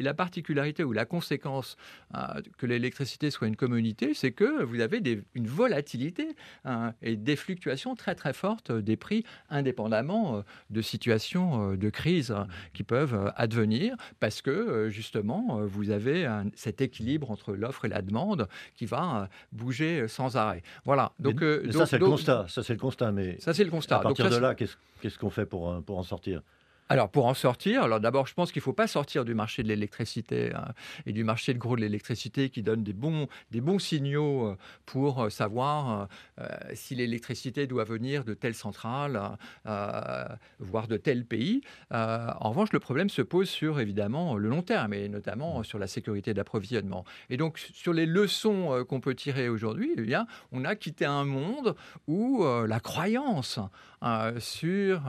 la 0.00 0.14
particularité 0.14 0.84
ou 0.84 0.92
la 0.92 1.04
conséquence 1.04 1.76
que 2.56 2.66
l'électricité 2.66 3.30
soit 3.30 3.48
une 3.48 3.56
communauté, 3.56 4.14
c'est 4.14 4.32
que 4.32 4.62
vous 4.62 4.80
avez 4.80 5.02
une 5.34 5.46
volatilité 5.46 6.36
hein, 6.64 6.94
et 7.02 7.16
des 7.16 7.36
fluctuations 7.36 7.94
très 7.94 8.14
très 8.14 8.32
fortes 8.32 8.72
des 8.72 8.96
prix 8.96 9.24
indépendamment 9.50 10.44
de 10.70 10.82
situations 10.82 11.72
euh, 11.72 11.76
de 11.76 11.90
crise 11.90 12.30
mmh. 12.30 12.46
qui 12.74 12.82
peuvent 12.82 13.14
euh, 13.14 13.30
advenir 13.36 13.96
parce 14.20 14.42
que 14.42 14.50
euh, 14.50 14.90
justement, 14.90 15.60
vous 15.64 15.90
avez 15.90 16.28
cet 16.54 16.80
équilibre 16.88 17.30
entre 17.30 17.54
l'offre 17.54 17.84
et 17.84 17.88
la 17.88 18.02
demande 18.02 18.48
qui 18.76 18.86
va 18.86 19.28
bouger 19.52 20.08
sans 20.08 20.36
arrêt. 20.36 20.62
Voilà. 20.84 21.12
Donc, 21.18 21.44
ça, 21.70 21.86
c'est 21.86 21.98
le 21.98 22.06
constat. 22.06 22.46
Ça, 22.48 22.62
c'est 22.62 22.74
le 22.74 22.80
constat. 22.80 23.12
Mais 23.12 23.38
ça, 23.38 23.54
c'est 23.54 23.64
le 23.64 23.70
constat. 23.70 23.98
À 23.98 24.00
partir 24.00 24.28
de 24.28 24.36
là, 24.36 24.54
qu'est-ce 24.54 25.18
qu'on 25.18 25.30
fait 25.30 25.46
pour, 25.46 25.82
pour 25.82 25.98
en 25.98 26.02
sortir? 26.02 26.42
Alors 26.88 27.10
pour 27.10 27.26
en 27.26 27.34
sortir, 27.34 27.82
alors 27.82 28.00
d'abord 28.00 28.26
je 28.26 28.34
pense 28.34 28.50
qu'il 28.50 28.60
ne 28.60 28.64
faut 28.64 28.72
pas 28.72 28.86
sortir 28.86 29.24
du 29.24 29.34
marché 29.34 29.62
de 29.62 29.68
l'électricité 29.68 30.52
hein, 30.54 30.72
et 31.06 31.12
du 31.12 31.22
marché 31.22 31.52
de 31.52 31.58
gros 31.58 31.76
de 31.76 31.82
l'électricité 31.82 32.48
qui 32.48 32.62
donne 32.62 32.82
des 32.82 32.94
bons, 32.94 33.28
des 33.50 33.60
bons 33.60 33.78
signaux 33.78 34.46
euh, 34.46 34.56
pour 34.86 35.24
euh, 35.24 35.30
savoir 35.30 36.08
euh, 36.40 36.46
si 36.74 36.94
l'électricité 36.94 37.66
doit 37.66 37.84
venir 37.84 38.24
de 38.24 38.34
telle 38.34 38.54
centrale, 38.54 39.20
voire 40.58 40.88
de 40.88 40.96
tel 40.96 41.24
pays. 41.24 41.60
en 41.90 42.50
revanche, 42.50 42.72
le 42.72 42.80
problème 42.80 43.08
se 43.08 43.22
pose 43.22 43.48
sur 43.48 43.80
évidemment 43.80 44.36
le 44.36 44.48
long 44.48 44.62
terme 44.62 44.92
et 44.94 45.08
notamment 45.08 45.62
sur 45.62 45.78
la 45.78 45.86
sécurité 45.86 46.34
d'approvisionnement. 46.34 47.04
Et 47.30 47.36
donc 47.36 47.58
sur 47.58 47.92
les 47.92 48.06
leçons 48.06 48.84
qu'on 48.88 49.00
peut 49.00 49.14
tirer 49.14 49.48
aujourd'hui, 49.48 49.92
eh 49.96 50.00
bien, 50.00 50.26
on 50.52 50.64
a 50.64 50.74
quitté 50.74 51.04
un 51.04 51.24
monde 51.24 51.74
où 52.06 52.44
la 52.44 52.80
croyance 52.80 53.58
sur 54.38 55.02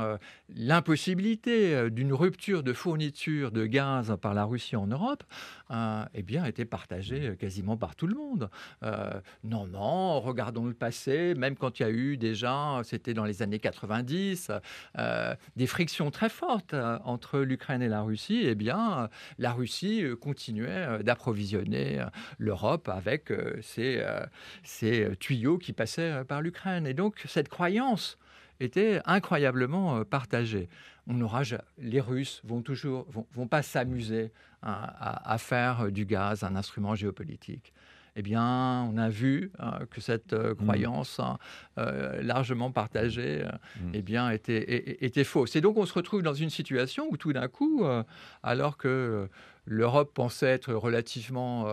l'impossibilité 0.50 1.69
euh, 1.74 1.90
d'une 1.90 2.14
rupture 2.14 2.64
de 2.64 2.74
fourniture 2.74 3.52
de 3.52 3.66
gaz 3.66 4.16
par 4.22 4.34
la 4.34 4.44
Russie 4.44 4.76
en 4.76 4.88
Europe, 4.88 5.24
euh, 5.72 6.04
eh 6.14 6.24
bien, 6.24 6.46
était 6.46 6.66
partagée 6.66 7.30
euh, 7.30 7.36
quasiment 7.36 7.78
par 7.78 7.96
tout 7.96 8.08
le 8.08 8.16
monde. 8.16 8.50
non, 9.44 9.68
non, 9.68 10.20
regardons 10.20 10.66
le 10.66 10.74
passé, 10.74 11.34
même 11.36 11.56
quand 11.56 11.80
il 11.80 11.84
y 11.84 11.86
a 11.86 11.90
eu 11.90 12.18
déjà, 12.18 12.82
c'était 12.84 13.14
dans 13.14 13.26
les 13.26 13.42
années 13.42 13.60
90, 13.60 14.52
des 15.56 15.68
frictions 15.68 16.12
très 16.12 16.30
fortes 16.30 16.76
entre 17.04 17.40
l'Ukraine 17.40 17.82
et 17.82 17.88
la 17.88 18.02
Russie, 18.02 18.42
eh 18.44 18.56
bien, 18.56 19.10
la 19.38 19.52
Russie 19.52 20.04
continuait 20.22 21.04
d'approvisionner 21.04 22.06
l'Europe 22.38 22.90
avec 22.90 23.32
ces, 23.62 24.04
ces 24.64 25.10
tuyaux 25.20 25.58
qui 25.58 25.74
passaient 25.74 26.24
par 26.26 26.42
l'Ukraine. 26.42 26.88
Et 26.88 26.94
donc, 26.94 27.22
cette 27.26 27.50
croyance 27.50 28.18
était 28.60 29.01
incroyablement 29.06 30.04
partagée 30.04 30.70
on 31.10 31.20
aura, 31.22 31.42
les 31.80 32.00
Russes 32.00 32.42
vont 32.46 32.62
toujours, 32.62 33.08
vont, 33.34 33.48
pas 33.48 33.63
s'amuser 33.63 34.32
à, 34.62 35.38
faire 35.39 35.92
du 35.92 36.06
gaz 36.06 36.44
un 36.44 36.56
instrument 36.56 36.96
géopolitique. 36.96 37.74
Eh 38.16 38.22
bien, 38.22 38.84
on 38.92 38.98
a 38.98 39.10
vu 39.10 39.51
hein, 39.60 39.80
que 39.89 40.01
cette 40.01 40.34
euh, 40.34 40.51
mmh. 40.51 40.56
croyance 40.56 41.20
hein, 41.20 41.38
euh, 41.78 42.22
largement 42.22 42.72
partagée 42.72 43.44
mmh. 43.44 43.89
eh 43.94 44.01
bien, 44.01 44.30
était, 44.30 45.06
était, 45.06 45.24
fausse. 45.24 45.56
Et 45.56 45.62
donc, 45.62 45.78
on 45.78 45.86
se 45.86 45.94
retrouve 45.94 46.22
dans 46.22 46.34
une 46.34 46.50
situation 46.50 47.08
où 47.10 47.18
tout 47.18 47.34
d'un 47.34 47.48
coup, 47.48 47.86
euh, 47.86 48.04
alors 48.44 48.78
que 48.78 49.30
l'Europe 49.66 50.13
pensait 50.13 50.48
être 50.48 50.74
relativement 50.74 51.72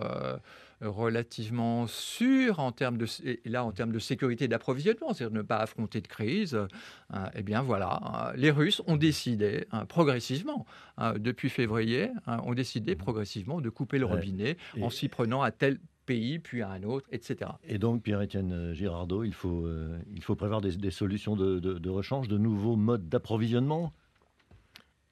relativement 0.81 1.87
sûr 1.87 2.59
en 2.59 2.71
termes 2.71 2.97
de, 2.97 3.07
là, 3.45 3.63
en 3.63 3.71
termes 3.71 3.91
de 3.91 3.99
sécurité 3.99 4.47
d'approvisionnement, 4.47 5.13
c'est-à-dire 5.13 5.35
ne 5.35 5.41
pas 5.41 5.57
affronter 5.57 6.01
de 6.01 6.07
crise, 6.07 6.53
euh, 6.55 7.25
eh 7.35 7.41
bien 7.41 7.61
voilà, 7.61 8.31
euh, 8.31 8.37
les 8.37 8.51
Russes 8.51 8.81
ont 8.85 8.97
décidé 8.97 9.65
hein, 9.71 9.85
progressivement, 9.85 10.65
hein, 10.97 11.13
depuis 11.17 11.49
février, 11.49 12.11
hein, 12.27 12.39
ont 12.45 12.53
décidé 12.53 12.95
mmh. 12.95 12.99
progressivement 12.99 13.61
de 13.61 13.69
couper 13.69 13.97
le 13.97 14.05
robinet 14.05 14.57
en 14.81 14.89
s'y 14.89 15.07
prenant 15.07 15.41
à 15.41 15.51
tel 15.51 15.79
pays, 16.05 16.39
puis 16.39 16.61
à 16.61 16.69
un 16.69 16.83
autre, 16.83 17.07
etc. 17.11 17.51
Et 17.65 17.79
donc, 17.79 18.01
Pierre-Étienne 18.01 18.73
Girardot, 18.73 19.23
il 19.25 19.33
faut, 19.33 19.65
euh, 19.65 19.99
il 20.15 20.23
faut 20.23 20.35
prévoir 20.35 20.61
des, 20.61 20.91
solutions 20.91 21.35
de, 21.35 21.59
de, 21.59 21.89
rechange, 21.89 22.29
de 22.29 22.37
nouveaux 22.37 22.77
modes 22.77 23.09
d'approvisionnement? 23.09 23.91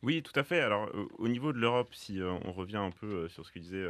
Oui, 0.04 0.22
tout 0.24 0.40
à 0.40 0.44
fait. 0.44 0.62
Alors, 0.62 0.90
au 1.18 1.28
niveau 1.28 1.52
de 1.52 1.58
l'Europe, 1.58 1.90
si 1.94 2.20
on 2.22 2.54
revient 2.54 2.78
un 2.78 2.92
peu 2.92 3.28
sur 3.28 3.46
ce 3.46 3.52
que 3.52 3.60
disait 3.60 3.86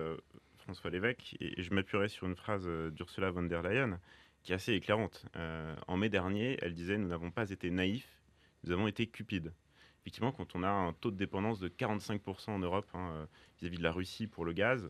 François 0.66 0.90
Lévesque, 0.90 1.38
et, 1.40 1.62
je 1.62 1.74
m'appuierai 1.74 2.08
sur 2.10 2.26
une 2.26 2.36
phrase 2.36 2.66
euh, 2.66 2.90
d'Ursula 2.90 3.30
von 3.30 3.44
der 3.44 3.62
Leyen 3.62 4.00
qui 4.42 4.52
est 4.52 4.56
assez 4.56 4.74
éclairante. 4.74 5.26
Euh, 5.36 5.76
en 5.88 5.96
mai 5.96 6.10
dernier, 6.10 6.58
elle 6.62 6.74
disait 6.74 6.98
Nous 6.98 7.08
n'avons 7.08 7.32
pas 7.32 7.52
été 7.52 7.70
naïfs, 7.70 8.22
nous 8.64 8.72
avons 8.72 8.88
été 8.88 9.08
cupides. 9.08 9.54
Effectivement, 10.02 10.32
quand 10.32 10.56
on 10.56 10.64
a 10.64 10.70
un 10.70 10.94
taux 10.94 11.12
de 11.12 11.18
dépendance 11.18 11.60
de 11.60 11.68
45% 11.68 12.50
en 12.52 12.60
Europe 12.60 12.88
hein, 12.94 13.10
euh, 13.12 13.26
vis-à-vis 13.60 13.78
de 13.78 13.84
la 13.84 13.92
Russie 13.92 14.28
pour 14.28 14.44
le 14.44 14.54
gaz, 14.54 14.90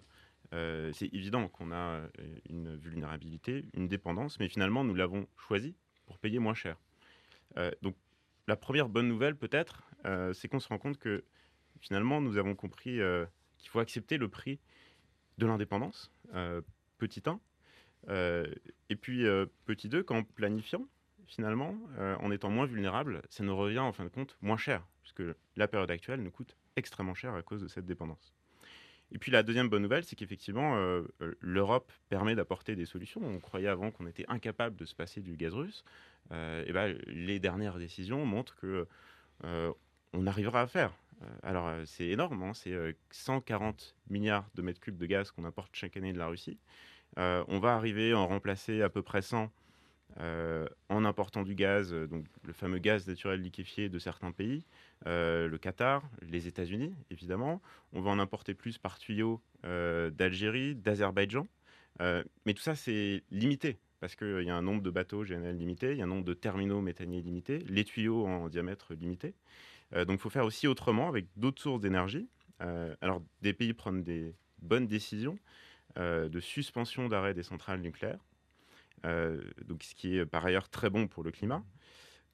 c'est 0.93 1.13
évident 1.13 1.49
qu'on 1.49 1.73
a 1.73 2.07
une 2.49 2.77
vulnérabilité, 2.77 3.65
une 3.73 3.89
dépendance, 3.89 4.39
mais 4.39 4.47
finalement, 4.47 4.85
nous 4.85 4.93
l'avons 4.93 5.27
choisi 5.35 5.75
pour 6.05 6.17
payer 6.17 6.39
moins 6.39 6.53
cher. 6.53 6.77
donc, 7.81 7.97
la 8.47 8.55
première 8.55 8.87
bonne 8.87 9.09
nouvelle, 9.09 9.35
peut-être, 9.35 9.83
c'est 10.31 10.47
qu'on 10.47 10.61
se 10.61 10.69
rend 10.69 10.77
compte 10.77 10.97
que 10.97 11.25
finalement, 11.81 12.21
nous 12.21 12.37
avons 12.37 12.55
compris 12.55 13.01
qu'il 13.57 13.69
faut 13.69 13.79
accepter 13.79 14.15
le 14.15 14.29
prix 14.29 14.61
de 15.37 15.45
l'indépendance, 15.45 16.11
euh, 16.33 16.61
petit 16.97 17.23
1. 17.25 17.39
Euh, 18.09 18.45
et 18.89 18.95
puis, 18.95 19.25
euh, 19.25 19.45
petit 19.65 19.89
2, 19.89 20.03
qu'en 20.03 20.23
planifiant, 20.23 20.87
finalement, 21.27 21.75
en 21.97 22.29
étant 22.29 22.51
moins 22.51 22.67
vulnérable, 22.67 23.23
ça 23.29 23.43
nous 23.43 23.57
revient 23.57 23.79
en 23.79 23.91
fin 23.91 24.03
de 24.03 24.09
compte 24.09 24.37
moins 24.41 24.57
cher, 24.57 24.85
puisque 25.01 25.23
la 25.55 25.67
période 25.67 25.89
actuelle 25.89 26.21
nous 26.21 26.29
coûte 26.29 26.55
extrêmement 26.75 27.15
cher 27.15 27.33
à 27.33 27.41
cause 27.41 27.63
de 27.63 27.67
cette 27.67 27.87
dépendance. 27.87 28.31
Et 29.11 29.17
puis 29.17 29.31
la 29.31 29.41
deuxième 29.41 29.67
bonne 29.67 29.81
nouvelle, 29.81 30.03
c'est 30.03 30.15
qu'effectivement, 30.15 30.77
l'Europe 31.39 31.91
permet 32.09 32.35
d'apporter 32.35 32.75
des 32.75 32.85
solutions. 32.85 33.21
On 33.23 33.39
croyait 33.39 33.67
avant 33.67 33.89
qu'on 33.89 34.05
était 34.05 34.25
incapable 34.27 34.75
de 34.75 34.85
se 34.85 34.93
passer 34.93 35.21
du 35.21 35.35
gaz 35.35 35.55
russe. 35.55 35.83
et 36.31 36.71
ben, 36.71 36.95
les 37.07 37.39
dernières 37.39 37.79
décisions 37.79 38.23
montrent 38.23 38.55
que 38.57 38.85
on 40.13 40.27
arrivera 40.27 40.61
à 40.61 40.67
faire. 40.67 40.93
Euh, 41.21 41.25
alors, 41.43 41.67
euh, 41.67 41.83
c'est 41.85 42.07
énorme, 42.07 42.43
hein, 42.43 42.53
c'est 42.53 42.75
140 43.11 43.95
euh, 43.95 44.13
milliards 44.13 44.49
de 44.55 44.61
mètres 44.61 44.79
cubes 44.79 44.97
de 44.97 45.05
gaz 45.05 45.31
qu'on 45.31 45.45
importe 45.45 45.75
chaque 45.75 45.97
année 45.97 46.13
de 46.13 46.17
la 46.17 46.27
Russie. 46.27 46.59
on 47.17 47.59
va 47.59 47.75
arriver 47.75 48.11
à 48.11 48.19
en 48.19 48.27
remplacer 48.27 48.81
à 48.81 48.89
peu 48.89 49.01
près 49.01 49.21
100 49.21 49.51
en 50.89 51.05
important 51.05 51.43
du 51.43 51.55
gaz, 51.55 51.93
donc 51.93 52.25
le 52.43 52.53
fameux 52.53 52.77
gaz 52.79 53.07
naturel 53.07 53.41
liquéfié 53.41 53.89
de 53.89 53.99
certains 53.99 54.31
pays, 54.31 54.65
le 55.05 55.57
Qatar, 55.57 56.03
les 56.21 56.47
États-Unis, 56.47 56.93
évidemment. 57.09 57.61
On 57.93 58.01
va 58.01 58.11
en 58.11 58.19
importer 58.19 58.53
plus 58.53 58.77
par 58.77 58.97
tuyau 58.99 59.41
d'Algérie, 59.63 60.75
d'Azerbaïdjan. 60.75 61.47
mais 61.99 62.53
tout 62.53 62.61
ça, 62.61 62.75
c'est 62.75 63.23
limité 63.31 63.77
parce 63.99 64.15
qu'il 64.15 64.43
y 64.43 64.49
a 64.49 64.55
un 64.55 64.61
nombre 64.61 64.83
de 64.83 64.89
bateaux 64.89 65.23
GNL 65.23 65.57
limité, 65.57 65.91
il 65.93 65.97
y 65.97 66.01
a 66.01 66.03
un 66.03 66.07
nombre 66.07 66.25
de 66.25 66.33
terminaux 66.33 66.81
méthaniers 66.81 67.21
limité, 67.21 67.59
les 67.67 67.83
tuyaux 67.83 68.27
en 68.27 68.49
diamètre 68.49 68.93
limité. 68.93 69.33
Euh, 69.93 70.05
donc 70.05 70.19
il 70.19 70.21
faut 70.21 70.29
faire 70.29 70.45
aussi 70.45 70.67
autrement 70.67 71.07
avec 71.07 71.27
d'autres 71.35 71.61
sources 71.61 71.81
d'énergie. 71.81 72.29
Euh, 72.61 72.95
alors 73.01 73.21
des 73.41 73.53
pays 73.53 73.73
prennent 73.73 74.03
des 74.03 74.35
bonnes 74.61 74.87
décisions. 74.87 75.37
de 75.97 76.39
suspension 76.39 77.07
d'arrêt 77.07 77.33
des 77.33 77.43
centrales 77.43 77.79
nucléaires, 77.79 78.19
donc 79.65 79.83
ce 79.83 79.95
qui 79.95 80.17
est 80.17 80.25
par 80.25 80.45
ailleurs 80.45 80.67
très 80.67 80.89
bon 80.89 81.07
pour 81.07 81.23
le 81.23 81.31
climat. 81.31 81.63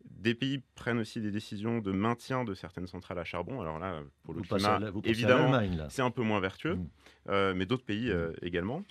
Des 0.05 0.34
pays 0.34 0.62
prennent 0.75 1.00
aussi 1.00 1.22
des 1.22 1.31
décisions 1.31 1.79
de 1.79 1.91
maintien 1.91 2.43
de 2.43 2.53
certaines 2.53 2.88
centrales 2.88 3.20
à 3.20 3.24
charbon. 3.24 3.62
Alors 3.62 3.79
là, 3.79 4.01
pour 4.24 4.34
le 4.34 4.41
climat, 4.41 4.79
évidemment, 5.03 5.60
c'est 5.89 6.01
un 6.01 6.12
peu 6.12 6.24
moins 6.24 6.39
vertueux, 6.39 6.75
mm. 6.75 6.89
euh, 7.29 7.53
mais 7.55 7.65
d'autres 7.65 7.86
pays 7.86 8.08
mm. 8.08 8.13
euh, 8.13 8.34
également. 8.41 8.84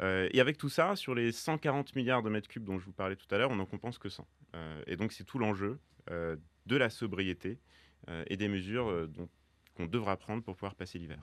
Euh, 0.00 0.28
et 0.32 0.40
avec 0.40 0.56
tout 0.56 0.68
ça, 0.68 0.96
sur 0.96 1.14
les 1.14 1.32
140 1.32 1.94
milliards 1.96 2.22
de 2.22 2.30
mètres 2.30 2.48
cubes 2.48 2.64
dont 2.64 2.78
je 2.78 2.84
vous 2.84 2.92
parlais 2.92 3.16
tout 3.16 3.32
à 3.32 3.38
l'heure, 3.38 3.50
on 3.50 3.56
n'en 3.56 3.66
compense 3.66 3.98
que 3.98 4.08
100. 4.08 4.26
et 4.86 4.96
donc 4.96 5.12
c'est 5.12 5.24
tout 5.24 5.38
l'enjeu 5.38 5.78
de 6.10 6.76
la 6.76 6.90
sobriété 6.90 7.58
et 8.26 8.36
des 8.36 8.48
mesures 8.48 9.08
qu'on 9.76 9.86
devra 9.86 10.16
prendre 10.16 10.42
pour 10.42 10.54
pouvoir 10.54 10.74
passer 10.74 10.98
l'hiver. 10.98 11.18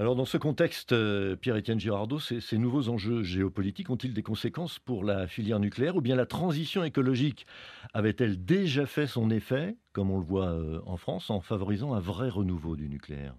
Alors 0.00 0.14
dans 0.14 0.24
ce 0.24 0.36
contexte, 0.36 0.92
euh, 0.92 1.34
Pierre-Étienne 1.34 1.80
Girardot, 1.80 2.20
ces, 2.20 2.56
nouveaux 2.56 2.88
enjeux 2.88 3.24
géopolitiques 3.24 3.90
ont-ils 3.90 4.14
des 4.14 4.22
conséquences 4.22 4.78
pour 4.78 5.02
la 5.02 5.26
filière 5.26 5.58
nucléaire 5.58 5.96
ou 5.96 6.00
bien 6.00 6.14
la 6.14 6.24
transition 6.24 6.84
écologique 6.84 7.48
avait-elle 7.94 8.44
déjà 8.44 8.86
fait 8.86 9.08
son 9.08 9.28
effet, 9.28 9.76
comme 9.92 10.12
on 10.12 10.18
le 10.18 10.24
voit 10.24 10.52
euh, 10.52 10.80
en 10.86 10.96
France, 10.96 11.30
en 11.30 11.40
favorisant 11.40 11.94
un 11.94 12.00
vrai 12.00 12.28
renouveau 12.28 12.76
du 12.76 12.88
nucléaire? 12.88 13.34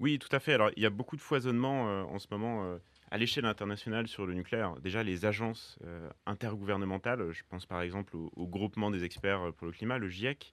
Oui, 0.00 0.18
tout 0.18 0.28
à 0.32 0.38
fait. 0.38 0.52
Alors 0.52 0.68
il 0.76 0.82
y 0.82 0.86
a 0.86 0.90
beaucoup 0.90 1.16
de 1.16 1.22
foisonnement 1.22 1.88
euh, 1.88 2.02
en 2.02 2.18
ce 2.18 2.26
moment 2.30 2.76
à 3.14 3.16
l'échelle 3.16 3.44
internationale 3.44 4.08
sur 4.08 4.26
le 4.26 4.34
nucléaire. 4.34 4.74
Déjà 4.80 5.04
les 5.04 5.24
agences 5.24 5.78
intergouvernementales, 6.26 7.30
je 7.30 7.42
pense 7.48 7.64
par 7.64 7.80
exemple 7.80 8.16
au 8.16 8.46
groupement 8.48 8.90
des 8.90 9.04
experts 9.04 9.52
pour 9.56 9.68
le 9.68 9.72
climat, 9.72 9.98
le 9.98 10.08
GIEC, 10.08 10.52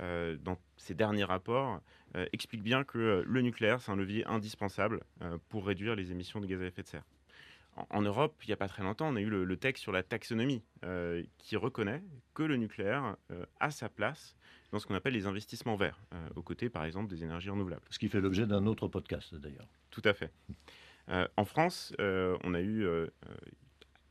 euh, 0.00 0.36
dans 0.42 0.58
ses 0.76 0.94
derniers 0.94 1.24
rapports, 1.24 1.80
euh, 2.16 2.26
explique 2.32 2.62
bien 2.62 2.84
que 2.84 2.98
euh, 2.98 3.22
le 3.26 3.42
nucléaire, 3.42 3.82
c'est 3.82 3.90
un 3.90 3.96
levier 3.96 4.24
indispensable 4.26 5.00
pour 5.48 5.66
réduire 5.66 5.94
les 5.94 6.10
émissions 6.10 6.40
de 6.40 6.46
gaz 6.46 6.62
à 6.62 6.66
effet 6.66 6.82
de 6.82 6.88
serre. 6.88 7.04
En, 7.90 8.02
Europe, 8.02 8.34
il 8.42 8.48
n'y 8.48 8.52
a 8.52 8.56
pas 8.56 8.68
très 8.68 8.82
longtemps, 8.82 9.08
on 9.08 9.16
a 9.16 9.20
eu 9.20 9.28
le, 9.28 9.56
texte 9.56 9.82
sur 9.82 9.92
la 9.92 10.02
taxonomie 10.02 10.62
qui 11.38 11.56
reconnaît 11.56 12.02
que 12.34 12.42
le 12.42 12.56
nucléaire 12.56 13.16
a 13.60 13.70
sa 13.70 13.88
place 13.88 14.36
dans 14.72 14.78
ce 14.78 14.86
qu'on 14.86 14.94
appelle 14.94 15.14
les 15.14 15.26
investissements 15.26 15.76
verts, 15.76 15.98
aux 16.34 16.42
côtés 16.42 16.68
par 16.68 16.84
exemple 16.84 17.08
des 17.08 17.22
énergies 17.22 17.48
renouvelables. 17.48 17.82
Ce 17.88 17.98
qui 17.98 18.08
fait 18.08 18.20
l'objet 18.20 18.46
d'un 18.46 18.66
autre 18.66 18.88
podcast 18.88 19.34
d'ailleurs. 19.34 19.68
Tout 19.90 20.02
à 20.04 20.12
fait. 20.12 20.32
En 21.08 21.44
France, 21.44 21.92
on 21.98 22.54
a 22.54 22.60
eu 22.60 22.86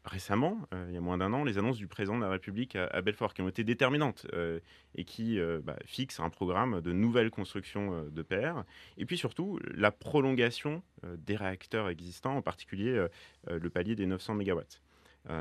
récemment, 0.10 0.58
euh, 0.74 0.86
il 0.90 0.94
y 0.94 0.98
a 0.98 1.02
moins 1.02 1.18
d'un 1.18 1.32
an, 1.34 1.44
les 1.44 1.58
annonces 1.58 1.78
du 1.78 1.88
président 1.88 2.18
de 2.18 2.24
la 2.24 2.30
République 2.30 2.76
à, 2.76 3.02
Belfort 3.02 3.34
qui 3.34 3.42
ont 3.42 3.48
été 3.48 3.64
déterminantes 3.64 4.26
euh, 4.34 4.60
et 4.96 5.04
qui 5.04 5.40
euh, 5.40 5.62
bah, 5.64 5.78
fixent 5.86 6.20
un 6.20 6.30
programme 6.30 6.82
de 6.82 6.92
nouvelle 6.92 7.30
construction 7.30 8.06
de 8.10 8.22
PR. 8.22 8.64
Et 8.98 9.06
puis 9.06 9.18
surtout, 9.18 9.60
la 9.74 9.92
prolongation 9.92 10.84
des 11.04 11.36
réacteurs 11.36 11.90
existants, 11.90 12.36
en 12.38 12.42
particulier 12.42 13.06
le 13.48 13.70
palier 13.70 13.96
des 13.96 14.06
900 14.06 14.36
MW. 14.36 14.62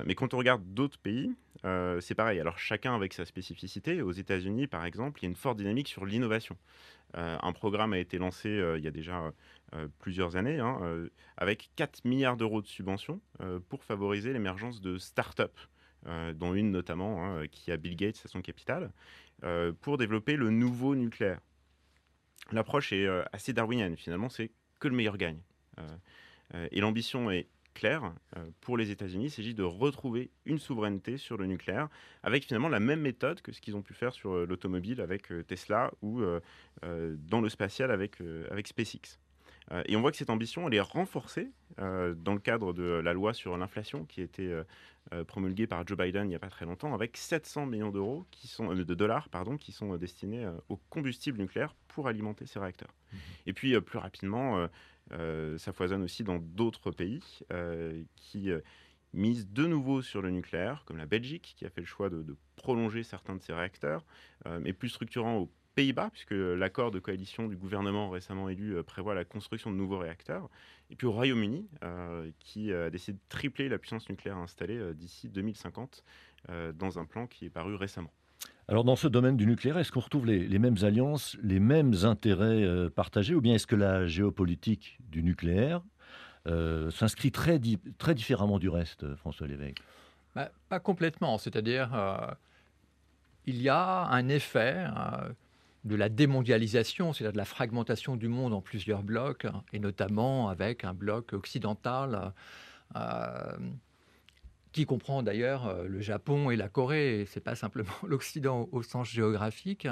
Mais 0.04 0.14
quand 0.14 0.34
on 0.34 0.38
regarde 0.38 0.62
d'autres 0.74 0.98
pays, 0.98 1.32
c'est 2.00 2.14
pareil. 2.14 2.40
Alors 2.40 2.58
chacun 2.58 2.94
avec 2.94 3.14
sa 3.14 3.24
spécificité. 3.24 4.02
Aux 4.02 4.12
États-Unis, 4.12 4.66
par 4.66 4.84
exemple, 4.84 5.20
il 5.20 5.22
y 5.24 5.26
a 5.26 5.30
une 5.30 5.36
forte 5.36 5.56
dynamique 5.58 5.88
sur 5.88 6.04
l'innovation. 6.04 6.56
un 7.14 7.52
programme 7.52 7.92
a 7.92 7.98
été 7.98 8.18
lancé 8.18 8.48
il 8.76 8.84
y 8.84 8.88
a 8.88 8.90
déjà 8.90 9.32
euh, 9.74 9.86
plusieurs 9.98 10.36
années, 10.36 10.60
hein, 10.60 10.78
euh, 10.80 11.10
avec 11.36 11.68
4 11.76 12.06
milliards 12.06 12.38
d'euros 12.38 12.62
de 12.62 12.66
subventions 12.66 13.20
euh, 13.42 13.60
pour 13.68 13.84
favoriser 13.84 14.32
l'émergence 14.32 14.80
de 14.80 14.96
start-up, 14.96 15.58
dont 16.36 16.54
une 16.54 16.70
notamment 16.70 17.22
hein, 17.22 17.46
qui 17.48 17.70
a 17.70 17.76
Bill 17.76 17.94
Gates 17.96 18.22
à 18.24 18.28
son 18.28 18.40
capital, 18.40 18.92
pour 19.82 19.98
développer 19.98 20.36
le 20.36 20.48
nouveau 20.48 20.94
nucléaire. 20.94 21.40
L'approche 22.50 22.92
est 22.92 23.06
assez 23.32 23.52
darwinienne, 23.52 23.96
finalement, 23.96 24.30
c'est 24.30 24.52
que 24.78 24.88
le 24.88 24.94
meilleur 24.94 25.18
gagne. 25.18 25.40
et 26.70 26.80
l'ambition 26.80 27.30
est 27.30 27.48
claire 27.78 28.12
pour 28.60 28.76
les 28.76 28.90
États-Unis, 28.90 29.26
il 29.26 29.30
s'agit 29.30 29.54
de 29.54 29.62
retrouver 29.62 30.30
une 30.44 30.58
souveraineté 30.58 31.16
sur 31.16 31.36
le 31.36 31.46
nucléaire 31.46 31.88
avec 32.22 32.44
finalement 32.44 32.68
la 32.68 32.80
même 32.80 33.00
méthode 33.00 33.40
que 33.40 33.52
ce 33.52 33.60
qu'ils 33.60 33.76
ont 33.76 33.82
pu 33.82 33.94
faire 33.94 34.12
sur 34.12 34.46
l'automobile 34.46 35.00
avec 35.00 35.32
Tesla 35.46 35.92
ou 36.02 36.22
dans 36.82 37.40
le 37.40 37.48
spatial 37.48 37.90
avec, 37.90 38.18
avec 38.50 38.66
SpaceX. 38.66 39.18
Euh, 39.72 39.82
et 39.86 39.96
on 39.96 40.00
voit 40.00 40.10
que 40.10 40.16
cette 40.16 40.30
ambition, 40.30 40.66
elle 40.66 40.74
est 40.74 40.80
renforcée 40.80 41.50
euh, 41.78 42.14
dans 42.14 42.32
le 42.32 42.40
cadre 42.40 42.72
de 42.72 42.82
la 42.82 43.12
loi 43.12 43.34
sur 43.34 43.56
l'inflation 43.56 44.04
qui 44.04 44.20
a 44.20 44.24
été 44.24 44.50
euh, 45.12 45.24
promulguée 45.24 45.66
par 45.66 45.86
Joe 45.86 45.96
Biden 45.96 46.24
il 46.24 46.28
n'y 46.28 46.34
a 46.34 46.38
pas 46.38 46.50
très 46.50 46.64
longtemps, 46.64 46.94
avec 46.94 47.16
700 47.16 47.66
millions 47.66 47.90
d'euros 47.90 48.24
qui 48.30 48.48
sont 48.48 48.74
de 48.74 48.94
dollars 48.94 49.28
pardon, 49.28 49.56
qui 49.56 49.72
sont 49.72 49.96
destinés 49.96 50.46
au 50.68 50.76
combustible 50.90 51.38
nucléaire 51.38 51.74
pour 51.88 52.08
alimenter 52.08 52.46
ces 52.46 52.58
réacteurs. 52.58 52.94
Mmh. 53.12 53.16
Et 53.46 53.52
puis 53.52 53.80
plus 53.80 53.98
rapidement, 53.98 54.68
ça 55.10 55.72
foisonne 55.72 56.02
aussi 56.02 56.24
dans 56.24 56.38
d'autres 56.38 56.90
pays 56.90 57.22
qui 58.16 58.50
misent 59.14 59.48
de 59.50 59.66
nouveau 59.66 60.02
sur 60.02 60.22
le 60.22 60.30
nucléaire, 60.30 60.84
comme 60.86 60.98
la 60.98 61.06
Belgique, 61.06 61.54
qui 61.56 61.64
a 61.64 61.70
fait 61.70 61.80
le 61.80 61.86
choix 61.86 62.10
de, 62.10 62.36
prolonger 62.56 63.02
certains 63.02 63.36
de 63.36 63.40
ses 63.40 63.52
réacteurs, 63.52 64.04
mais 64.60 64.72
plus 64.72 64.88
structurant 64.88 65.36
au 65.36 65.50
Pays-Bas, 65.78 66.10
puisque 66.10 66.32
l'accord 66.32 66.90
de 66.90 66.98
coalition 66.98 67.46
du 67.46 67.56
gouvernement 67.56 68.10
récemment 68.10 68.48
élu 68.48 68.74
euh, 68.74 68.82
prévoit 68.82 69.14
la 69.14 69.24
construction 69.24 69.70
de 69.70 69.76
nouveaux 69.76 69.98
réacteurs, 69.98 70.50
et 70.90 70.96
puis 70.96 71.06
au 71.06 71.12
Royaume-Uni, 71.12 71.68
euh, 71.84 72.32
qui 72.40 72.72
a 72.72 72.90
décidé 72.90 73.12
de 73.12 73.22
tripler 73.28 73.68
la 73.68 73.78
puissance 73.78 74.08
nucléaire 74.08 74.38
installée 74.38 74.76
euh, 74.76 74.92
d'ici 74.92 75.28
2050, 75.28 76.02
dans 76.74 76.98
un 76.98 77.04
plan 77.04 77.28
qui 77.28 77.44
est 77.44 77.50
paru 77.50 77.76
récemment. 77.76 78.12
Alors 78.68 78.84
dans 78.84 78.96
ce 78.96 79.08
domaine 79.08 79.36
du 79.36 79.46
nucléaire, 79.46 79.78
est-ce 79.78 79.90
qu'on 79.90 80.00
retrouve 80.00 80.26
les, 80.26 80.58
mêmes 80.58 80.76
alliances, 80.82 81.38
les 81.42 81.58
mêmes 81.58 81.94
intérêts 82.02 82.90
partagés, 82.90 83.34
ou 83.34 83.40
bien 83.40 83.54
est-ce 83.54 83.66
que 83.66 83.76
la 83.76 84.06
géopolitique 84.06 84.98
du 85.08 85.22
nucléaire 85.22 85.80
s'inscrit 86.90 87.32
très, 87.32 87.58
très 87.96 88.14
différemment 88.14 88.58
du 88.58 88.68
reste, 88.68 89.14
François 89.16 89.46
Lévesque? 89.46 89.82
Bah, 90.34 90.50
Pas 90.68 90.80
complètement, 90.80 91.38
c'est-à-dire 91.38 92.36
il 93.46 93.62
y 93.62 93.70
a 93.70 94.06
un 94.08 94.28
effet 94.28 94.84
de 95.84 95.96
la 95.96 96.08
démondialisation, 96.08 97.12
c'est-à-dire 97.12 97.32
de 97.32 97.38
la 97.38 97.44
fragmentation 97.44 98.16
du 98.16 98.28
monde 98.28 98.52
en 98.52 98.60
plusieurs 98.60 99.02
blocs, 99.02 99.46
et 99.72 99.78
notamment 99.78 100.50
avec 100.50 100.84
un 100.84 100.92
bloc 100.92 101.32
occidental 101.32 102.32
euh, 102.96 103.56
qui 104.72 104.86
comprend 104.86 105.22
d'ailleurs 105.22 105.66
euh, 105.66 105.86
le 105.88 106.00
Japon 106.00 106.50
et 106.50 106.56
la 106.56 106.68
Corée. 106.68 107.26
Ce 107.30 107.38
n'est 107.38 107.42
pas 107.42 107.54
simplement 107.54 107.92
l'Occident 108.06 108.68
au 108.72 108.82
sens 108.82 109.08
géographique. 109.08 109.88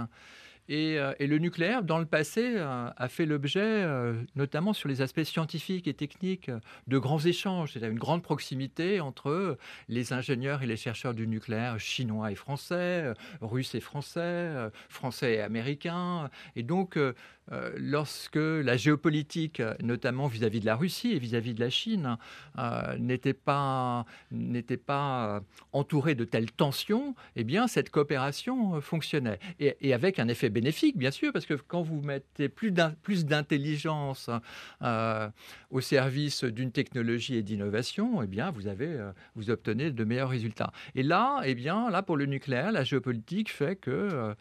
Euh, 0.69 1.15
et, 1.21 1.29
le 1.29 1.39
nucléaire, 1.39 1.85
dans 1.85 2.01
le 2.01 2.07
passé, 2.07 2.55
euh, 2.57 2.91
a 2.97 3.09
fait 3.09 3.25
l'objet, 3.25 3.87
notamment 4.35 4.73
sur 4.73 4.89
les 4.89 5.01
aspects 5.01 5.23
scientifiques 5.23 5.87
et 5.87 5.95
techniques, 5.95 6.51
de 6.89 6.99
grands 6.99 7.21
échanges. 7.21 7.77
A 7.77 7.87
une 7.87 7.99
grande 7.99 8.23
proximité 8.23 9.01
entre 9.01 9.59
les 9.89 10.13
ingénieurs 10.13 10.65
et 10.65 10.67
les 10.67 10.77
chercheurs 10.77 11.15
du 11.15 11.29
nucléaire 11.29 11.79
chinois 11.79 12.33
et 12.33 12.35
français, 12.35 13.13
russes 13.41 13.77
et 13.77 13.81
français, 13.81 14.51
français 14.89 15.35
et 15.35 15.41
américains. 15.41 16.31
Et 16.57 16.65
donc, 16.65 16.99
euh, 17.53 17.71
lorsque 17.77 18.37
la 18.37 18.77
géopolitique, 18.77 19.63
notamment 19.83 20.27
vis-à-vis 20.27 20.61
de 20.61 20.67
la 20.67 20.75
Russie 20.75 21.13
et 21.13 21.19
vis-à-vis 21.19 21.55
de 21.55 21.61
la 21.61 21.71
Chine, 21.71 22.17
euh, 22.59 22.97
n'était 22.99 23.35
pas, 23.35 24.05
pas 24.87 25.43
entourée 25.73 26.15
de 26.15 26.25
telles 26.25 26.51
tensions, 26.51 27.15
eh 27.37 27.45
bien, 27.45 27.69
cette 27.69 27.91
coopération 27.91 28.81
fonctionnait. 28.81 29.39
Et, 29.61 29.95
avec 29.95 30.19
un 30.19 30.29
effet 30.29 30.51
bénéfique, 30.51 30.99
bien 30.99 31.11
sûr, 31.11 31.33
parce 31.33 31.47
que 31.47 31.55
quand 31.55 31.83
vous 31.83 32.03
mettez 32.03 32.49
plus, 32.49 32.73
d'intelligence 33.25 34.29
euh, 34.83 35.29
au 35.71 35.81
service 35.81 36.45
d'une 36.45 36.73
technologie 36.73 37.37
et 37.37 37.43
d'innovation, 37.43 38.23
eh 38.23 38.27
bien, 38.27 38.51
vous, 38.51 38.67
avez, 38.67 38.99
vous 39.35 39.51
obtenez 39.51 39.91
de 39.91 40.05
meilleurs 40.05 40.31
résultats. 40.31 40.73
Et 40.95 41.03
là, 41.03 41.41
eh 41.45 41.55
bien, 41.55 41.91
là, 41.91 42.03
pour 42.03 42.17
le 42.17 42.27
nucléaire, 42.27 42.73
la 42.73 42.85
géopolitique 42.85 43.51
fait 43.51 43.77
que 43.77 44.35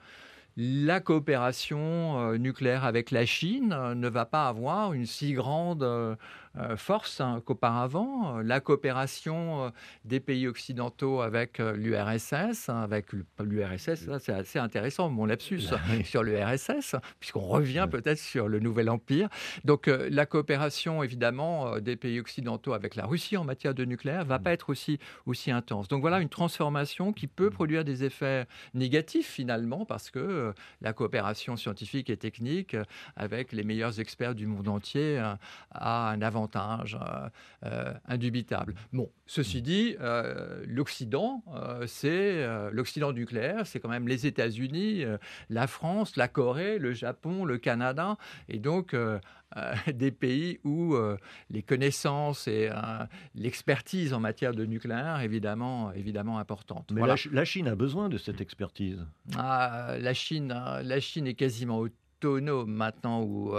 la 0.58 1.02
coopération 1.02 2.20
euh, 2.20 2.38
nucléaire 2.38 2.86
avec 2.86 3.12
la 3.12 3.26
Chine 3.26 3.74
euh, 3.74 3.94
ne 3.96 4.08
va 4.08 4.26
pas 4.26 4.48
avoir 4.48 4.94
une 4.94 5.06
si 5.06 5.34
grande 5.34 5.84
euh, 5.84 6.16
force 6.78 7.22
hein, 7.22 7.42
qu'auparavant. 7.46 8.40
La 8.40 8.60
coopération 8.60 9.66
euh, 9.66 9.70
des 10.06 10.20
pays 10.20 10.48
occidentaux 10.48 11.22
avec 11.22 11.60
euh, 11.60 11.76
l'URSS, 11.76 12.70
hein, 12.70 12.82
avec 12.82 13.08
l'URSS, 13.40 14.10
c'est 14.20 14.34
assez 14.34 14.60
intéressant, 14.60 15.10
mon 15.10 15.26
lapsus 15.26 15.62
bah 15.70 15.80
sur 16.04 16.24
l'URSS, 16.24 16.96
puisqu'on 17.20 17.42
revient 17.42 17.88
peut-être 17.90 18.20
sur 18.20 18.48
le 18.48 18.60
nouvel 18.60 18.90
empire. 18.90 19.30
Donc 19.64 19.88
la 19.88 20.26
coopération, 20.26 21.04
évidemment, 21.04 21.80
des 21.80 21.96
pays 21.96 22.20
occidentaux 22.20 22.74
avec 22.74 22.96
la 22.96 23.06
Russie 23.06 23.38
en 23.38 23.44
matière 23.44 23.74
de 23.74 23.86
nucléaire 23.86 24.26
va 24.26 24.40
mm. 24.40 24.44
pas 24.44 24.54
être 24.54 24.70
aussi, 24.70 25.00
aussi 25.26 25.52
intense. 25.52 25.88
Donc 25.88 26.02
voilà 26.02 26.20
une 26.20 26.30
transformation 26.30 27.14
qui 27.14 27.28
peut 27.28 27.48
mm. 27.48 27.54
produire 27.54 27.84
des 27.84 28.04
effets 28.04 28.48
négatifs 28.74 29.28
finalement, 29.30 29.86
parce 29.86 30.10
que 30.10 30.16
que 30.16 30.54
la 30.82 30.94
coopération 30.94 31.58
scientifique 31.58 32.10
et 32.10 32.16
technique 32.16 32.78
avec 33.18 33.52
les 33.52 33.64
meilleurs 33.64 34.00
experts 34.00 34.34
du 34.34 34.48
monde 34.48 34.70
entier 34.70 35.22
a 35.72 36.10
un 36.10 36.22
avantage 36.22 36.45
indubitable. 38.08 38.76
Bon, 38.94 39.10
ceci 39.26 39.62
dit, 39.62 39.96
l'Occident, 40.68 41.44
c'est 41.88 42.46
l'Occident 42.72 43.12
nucléaire, 43.12 43.66
c'est 43.66 43.80
quand 43.80 43.90
même 43.90 44.08
les 44.08 44.28
États-Unis, 44.28 45.04
la 45.50 45.68
France, 45.68 46.16
la 46.16 46.28
Corée, 46.28 46.78
le 46.80 46.94
Japon, 46.94 47.46
le 47.46 47.58
Canada, 47.58 48.18
et 48.50 48.60
donc 48.60 48.94
euh, 49.58 49.74
des 49.94 50.12
pays 50.12 50.60
où 50.64 50.96
euh, 50.96 51.18
les 51.50 51.62
connaissances 51.62 52.48
et 52.48 52.70
euh, 52.72 53.06
l'expertise 53.36 54.14
en 54.14 54.20
matière 54.20 54.54
de 54.54 54.66
nucléaire 54.66 55.22
évidemment 55.22 55.92
évidemment 55.94 56.40
importantes. 56.40 56.92
Mais 56.92 57.02
la, 57.06 57.46
Chine 57.46 57.68
a 57.68 57.76
besoin 57.76 58.10
de 58.10 58.18
cette 58.18 58.42
expertise. 58.42 59.06
Ah, 59.38 59.96
la 60.00 60.14
Chine 60.14 60.48
la 60.48 61.00
Chine 61.00 61.28
est 61.28 61.36
quasiment 61.36 61.86
autonome 62.26 62.72
maintenant 62.72 63.22
ou 63.22 63.54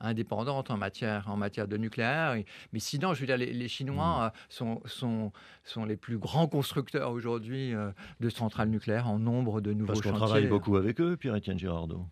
indépendante 0.00 0.70
en 0.70 0.76
matière, 0.76 1.28
en 1.28 1.36
matière 1.36 1.68
de 1.68 1.76
nucléaire. 1.76 2.36
Mais 2.72 2.78
sinon, 2.78 3.14
je 3.14 3.20
veux 3.20 3.26
dire, 3.26 3.36
les, 3.36 3.68
Chinois 3.68 4.28
hmm. 4.28 4.38
sont, 4.48 4.80
sont, 4.84 5.32
sont 5.64 5.84
les 5.84 5.96
plus 5.96 6.18
grands 6.18 6.46
constructeurs 6.46 7.10
aujourd'hui 7.12 7.74
de 8.20 8.28
centrales 8.28 8.68
nucléaires 8.68 9.08
en 9.08 9.18
nombre 9.18 9.60
de 9.60 9.72
nouveaux 9.72 9.92
Parce 9.92 10.00
qu'on 10.02 10.12
travaille 10.12 10.46
beaucoup 10.46 10.76
avec 10.76 11.00
eux, 11.00 11.16
Pierre-Étienne 11.16 11.58
Girardot. 11.58 12.06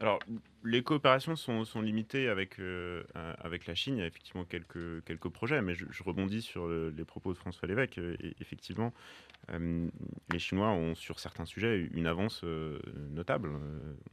Alors, 0.00 0.18
les 0.64 0.82
coopérations 0.82 1.36
sont, 1.36 1.80
limitées 1.82 2.28
avec, 2.28 2.58
euh, 2.58 3.02
avec 3.14 3.66
la 3.66 3.74
Chine. 3.74 3.96
Il 3.96 4.00
y 4.00 4.02
a 4.02 4.06
effectivement 4.06 4.44
quelques, 4.44 5.04
quelques 5.04 5.28
projets, 5.28 5.60
mais 5.60 5.74
je, 5.74 6.02
rebondis 6.02 6.40
sur 6.40 6.68
les 6.68 7.04
propos 7.04 7.32
de 7.32 7.38
François 7.38 7.68
Lévesque. 7.68 7.98
Euh, 7.98 8.16
et, 8.20 8.34
effectivement, 8.40 8.92
euh, 9.52 9.86
les 10.32 10.38
Chinois 10.38 10.70
ont 10.70 10.94
sur 10.94 11.20
certains 11.20 11.44
sujets 11.44 11.86
une 11.92 12.06
avance 12.06 12.44
notable. 13.10 13.50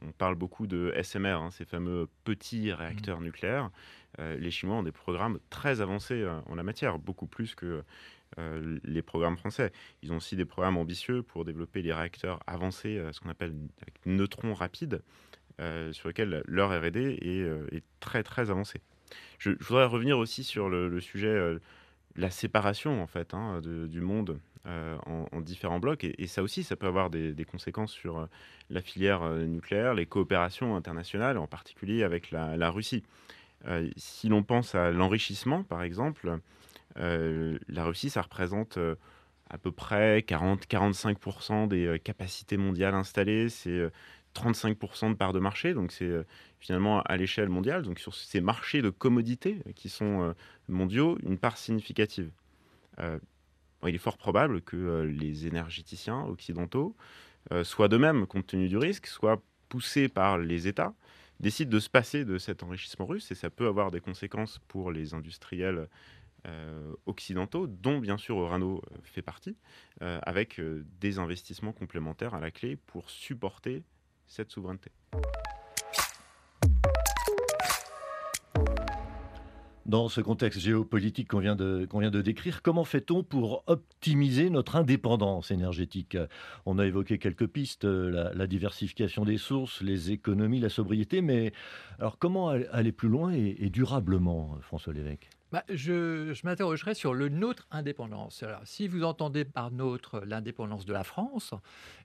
on 0.02 0.12
parle 0.12 0.34
beaucoup 0.34 0.66
de 0.66 0.92
SMR, 1.02 1.40
hein, 1.40 1.50
ces 1.50 1.64
fameux 1.64 2.08
petits 2.24 2.70
réacteurs 2.72 3.20
mmh. 3.20 3.24
nucléaires. 3.24 3.70
les 4.18 4.50
Chinois 4.50 4.76
ont 4.76 4.82
des 4.82 4.92
programmes 4.92 5.38
très 5.48 5.80
avancés 5.80 6.26
en 6.46 6.54
la 6.54 6.62
matière, 6.62 6.98
beaucoup 6.98 7.26
plus 7.26 7.54
que 7.54 7.82
les 8.84 9.02
programmes 9.02 9.38
français. 9.38 9.72
Ils 10.02 10.12
ont 10.12 10.16
aussi 10.16 10.36
des 10.36 10.44
programmes 10.44 10.76
ambitieux 10.76 11.22
pour 11.22 11.46
développer 11.46 11.80
les 11.80 11.94
réacteurs 11.94 12.40
avancés, 12.46 13.02
ce 13.12 13.20
qu'on 13.20 13.30
appelle 13.30 13.54
neutrons 14.04 14.52
rapides. 14.52 15.02
Euh, 15.60 15.92
sur 15.92 16.08
lequel 16.08 16.42
leur 16.46 16.70
R&D 16.70 17.18
euh, 17.22 17.66
est, 17.72 17.84
très 18.00 18.22
très 18.22 18.50
avancée. 18.50 18.80
Je, 19.38 19.50
voudrais 19.60 19.84
revenir 19.84 20.18
aussi 20.18 20.44
sur 20.44 20.70
le, 20.70 20.98
sujet, 20.98 21.28
euh, 21.28 21.58
la 22.16 22.30
séparation 22.30 23.02
en 23.02 23.06
fait 23.06 23.34
hein, 23.34 23.60
du 23.62 24.00
monde 24.00 24.40
en, 24.64 25.40
différents 25.40 25.80
blocs, 25.80 26.04
et, 26.04 26.26
ça 26.26 26.42
aussi, 26.42 26.62
ça 26.62 26.76
peut 26.76 26.86
avoir 26.86 27.10
des, 27.10 27.44
conséquences 27.44 27.92
sur 27.92 28.28
la 28.70 28.80
filière 28.80 29.28
nucléaire, 29.28 29.92
les 29.92 30.06
coopérations 30.06 30.74
internationales, 30.76 31.36
en 31.36 31.48
particulier 31.48 32.02
avec 32.02 32.30
la, 32.30 32.70
Russie. 32.70 33.02
si 33.96 34.28
l'on 34.28 34.44
pense 34.44 34.74
à 34.74 34.92
l'enrichissement, 34.92 35.64
par 35.64 35.82
exemple, 35.82 36.38
la 36.96 37.84
Russie, 37.84 38.08
ça 38.08 38.22
représente 38.22 38.78
à 39.50 39.58
peu 39.58 39.72
près 39.72 40.20
40-45% 40.20 41.66
des 41.66 42.00
capacités 42.02 42.56
mondiales 42.56 42.94
installées. 42.94 43.48
35% 44.34 45.10
de 45.10 45.14
part 45.14 45.32
de 45.32 45.38
marché, 45.38 45.74
donc 45.74 45.92
c'est 45.92 46.04
euh, 46.04 46.24
finalement 46.60 47.02
à 47.02 47.16
l'échelle 47.16 47.48
mondiale, 47.48 47.82
donc 47.82 47.98
sur 47.98 48.14
ces 48.14 48.40
marchés 48.40 48.82
de 48.82 48.90
commodités 48.90 49.58
qui 49.74 49.88
sont 49.88 50.22
euh, 50.22 50.32
mondiaux, 50.68 51.18
une 51.22 51.38
part 51.38 51.58
significative. 51.58 52.30
Euh, 52.98 53.18
il 53.86 53.94
est 53.94 53.98
fort 53.98 54.16
probable 54.16 54.62
que 54.62 55.02
les 55.02 55.48
énergéticiens 55.48 56.22
occidentaux 56.26 56.94
soient 57.64 57.88
de 57.88 57.96
même, 57.96 58.28
compte 58.28 58.46
tenu 58.46 58.68
du 58.68 58.76
risque, 58.76 59.08
soient 59.08 59.42
poussés 59.68 60.08
par 60.08 60.38
les 60.38 60.68
États, 60.68 60.94
décident 61.40 61.72
de 61.72 61.80
se 61.80 61.90
passer 61.90 62.24
de 62.24 62.38
cet 62.38 62.62
enrichissement 62.62 63.06
russe, 63.06 63.32
et 63.32 63.34
ça 63.34 63.50
peut 63.50 63.66
avoir 63.66 63.90
des 63.90 63.98
conséquences 63.98 64.60
pour 64.68 64.92
les 64.92 65.14
industriels 65.14 65.88
occidentaux, 67.06 67.66
dont 67.66 67.98
bien 67.98 68.18
sûr 68.18 68.36
Orano 68.36 68.80
fait 69.02 69.20
partie, 69.20 69.56
avec 70.00 70.60
des 71.00 71.18
investissements 71.18 71.72
complémentaires 71.72 72.34
à 72.34 72.40
la 72.40 72.52
clé 72.52 72.76
pour 72.76 73.10
supporter 73.10 73.82
cette 74.32 74.50
souveraineté. 74.50 74.90
Dans 79.84 80.08
ce 80.08 80.22
contexte 80.22 80.58
géopolitique 80.60 81.28
qu'on 81.28 81.40
vient, 81.40 81.54
de, 81.54 82.22
décrire, 82.22 82.62
comment 82.62 82.84
fait-on 82.84 83.22
pour 83.22 83.62
optimiser 83.66 84.48
notre 84.48 84.76
indépendance 84.76 85.50
énergétique? 85.50 86.16
On 86.64 86.78
a 86.78 86.86
évoqué 86.86 87.18
quelques 87.18 87.46
pistes, 87.46 87.84
la, 87.84 88.46
diversification 88.46 89.26
des 89.26 89.36
sources, 89.36 89.82
les 89.82 90.10
économies, 90.10 90.60
la 90.60 90.70
sobriété, 90.70 91.20
mais 91.20 91.52
alors 91.98 92.16
comment 92.18 92.48
aller 92.48 92.92
plus 92.92 93.10
loin 93.10 93.34
et, 93.34 93.56
et 93.58 93.68
durablement, 93.68 94.56
François 94.62 94.94
Lévesque? 94.94 95.28
Bah, 95.52 95.64
je, 95.68 96.32
m'interrogerai 96.44 96.94
sur 96.94 97.12
le 97.12 97.28
nôtre 97.28 97.66
indépendance. 97.70 98.42
Alors, 98.42 98.62
si 98.64 98.88
vous 98.88 99.04
entendez 99.04 99.44
par 99.44 99.70
nôtre 99.70 100.22
l'indépendance 100.26 100.86
de 100.86 100.92
la 100.94 101.04
France, 101.04 101.52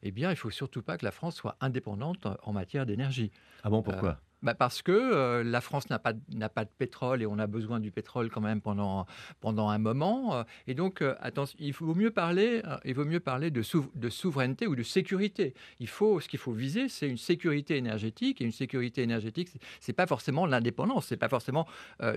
eh 0.03 0.11
bien, 0.11 0.29
il 0.31 0.35
faut 0.35 0.49
surtout 0.49 0.81
pas 0.81 0.97
que 0.97 1.05
la 1.05 1.11
France 1.11 1.35
soit 1.35 1.55
indépendante 1.61 2.27
en 2.43 2.51
matière 2.51 2.85
d'énergie. 2.85 3.31
Ah 3.63 3.69
bon, 3.69 3.81
pourquoi? 3.81 4.09
Euh, 4.09 4.15
bah 4.43 4.53
parce 4.53 4.81
que 4.81 4.91
euh, 4.91 5.43
la 5.43 5.61
France 5.61 5.89
n'a 5.89 5.97
pas, 5.97 6.13
n'a 6.29 6.49
pas 6.49 6.63
de 6.63 6.69
pétrole 6.77 7.23
et 7.23 7.25
on 7.25 7.39
a 7.39 7.47
besoin 7.47 7.79
du 7.79 7.91
pétrole 7.91 8.29
quand 8.29 8.41
même 8.41 8.61
pendant, 8.61 9.07
pendant 9.39 9.69
un 9.69 9.79
moment. 9.79 10.35
Euh, 10.35 10.43
et 10.67 10.75
donc, 10.75 11.01
euh, 11.01 11.15
attention, 11.21 11.57
il 11.59 11.73
vaut 11.73 11.95
mieux 11.95 12.11
parler, 12.11 12.61
il 12.85 12.93
vaut 12.93 13.05
mieux 13.05 13.19
parler 13.19 13.49
de, 13.49 13.63
de 13.95 14.09
souveraineté 14.09 14.67
ou 14.67 14.75
de 14.75 14.83
sécurité. 14.83 15.55
Il 15.79 15.87
faut, 15.87 16.19
ce 16.19 16.27
qu'il 16.27 16.39
faut 16.39 16.51
viser, 16.51 16.87
c'est 16.87 17.09
une 17.09 17.17
sécurité 17.17 17.77
énergétique. 17.77 18.41
Et 18.41 18.45
une 18.45 18.51
sécurité 18.51 19.01
énergétique, 19.01 19.49
c'est 19.79 19.93
pas 19.93 20.05
forcément 20.05 20.45
l'indépendance, 20.45 21.07
c'est 21.07 21.17
pas 21.17 21.29
forcément 21.29 21.67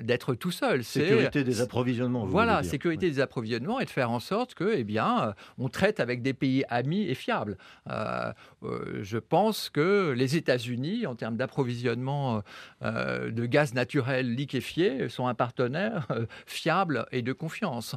d'être 0.03 0.35
tout 0.35 0.51
seul. 0.51 0.85
Sécurité 0.85 1.45
des 1.45 1.61
approvisionnements. 1.61 2.27
voilà, 2.27 2.63
sécurité 2.63 3.09
des 3.11 3.21
approvisionnements 3.21 3.81
et 3.81 3.85
de 3.85 3.91
faire 3.91 4.11
en 4.11 4.21
sorte 4.21 4.55
que, 4.55 4.75
eh 4.77 4.85
bien, 4.85 5.35
on 5.59 5.69
traite 5.69 6.01
avec 6.01 6.23
des 6.23 6.35
pays 6.35 6.65
amis 6.69 7.03
et 7.03 7.15
fiables. 7.15 7.57
je 7.89 9.19
pense 9.19 9.71
que 9.71 10.13
les 10.13 10.37
États-Unis, 10.37 11.07
en 11.07 11.15
termes 11.15 11.37
d'approvisionnement, 11.37 12.11
euh, 12.21 12.41
euh, 12.83 13.31
de 13.31 13.47
gaz 13.47 13.75
naturel 13.75 14.35
liquéfié 14.35 15.09
sont 15.09 15.27
un 15.27 15.35
partenaire 15.35 16.07
euh, 16.11 16.27
fiable 16.47 17.07
et 17.13 17.23
de 17.23 17.33
confiance. 17.33 17.97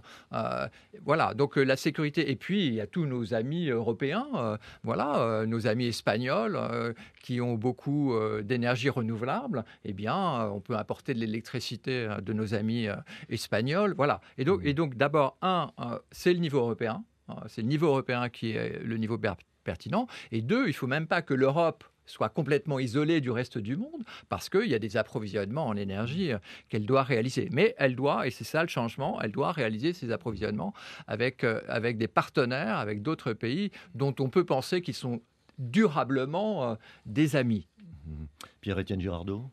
voilà, 1.05 1.33
donc 1.33 1.55
la 1.55 1.75
sécurité. 1.75 2.29
Et 2.31 2.36
puis, 2.36 2.67
il 2.67 2.73
y 2.73 2.81
a 2.81 2.88
tous 2.88 3.05
nos 3.05 3.33
amis 3.33 3.69
européens, 3.69 4.57
voilà, 4.83 5.45
nos 5.45 5.67
amis 5.67 5.88
espagnols 5.88 6.59
qui 7.21 7.41
ont 7.41 7.55
beaucoup 7.55 8.13
d'énergie 8.41 8.89
renouvelable. 8.89 9.63
Eh 9.86 9.93
bien, 9.93 10.49
on 10.49 10.59
peut 10.59 10.75
apporter 10.75 11.13
de 11.13 11.19
l'électricité 11.19 12.07
de 12.21 12.33
nos 12.33 12.53
amis 12.53 12.88
espagnols. 13.29 13.93
Voilà. 13.95 14.21
Et 14.38 14.45
donc, 14.45 14.62
et 14.63 14.73
donc 14.73 14.95
d'abord, 14.95 15.38
un, 15.41 15.71
c'est 16.12 16.33
le 16.33 16.39
niveau 16.39 16.59
européen. 16.59 17.03
C'est 17.47 17.62
le 17.62 17.67
niveau 17.67 17.88
européen 17.88 18.29
qui 18.29 18.51
est 18.51 18.79
le 18.83 18.97
niveau 18.97 19.17
pertinent. 19.63 20.07
Et 20.31 20.41
deux, 20.41 20.67
il 20.67 20.73
faut 20.73 20.88
même 20.88 21.07
pas 21.07 21.21
que 21.21 21.33
l'Europe 21.33 21.83
soit 22.05 22.29
complètement 22.29 22.79
isolée 22.79 23.21
du 23.21 23.31
reste 23.31 23.57
du 23.57 23.77
monde, 23.77 24.03
parce 24.29 24.49
qu'il 24.49 24.67
y 24.67 24.75
a 24.75 24.79
des 24.79 24.97
approvisionnements 24.97 25.67
en 25.67 25.75
énergie 25.75 26.31
euh, 26.31 26.39
qu'elle 26.69 26.85
doit 26.85 27.03
réaliser. 27.03 27.49
Mais 27.51 27.75
elle 27.77 27.95
doit, 27.95 28.27
et 28.27 28.31
c'est 28.31 28.43
ça 28.43 28.61
le 28.61 28.69
changement, 28.69 29.21
elle 29.21 29.31
doit 29.31 29.51
réaliser 29.51 29.93
ces 29.93 30.11
approvisionnements 30.11 30.73
avec, 31.07 31.43
euh, 31.43 31.61
avec 31.67 31.97
des 31.97 32.07
partenaires, 32.07 32.77
avec 32.77 33.01
d'autres 33.01 33.33
pays 33.33 33.71
dont 33.95 34.13
on 34.19 34.29
peut 34.29 34.45
penser 34.45 34.81
qu'ils 34.81 34.93
sont 34.93 35.21
durablement 35.57 36.71
euh, 36.71 36.75
des 37.05 37.35
amis. 37.35 37.67
Mmh. 38.05 38.25
Pierre-Étienne 38.61 39.01
Girardot 39.01 39.49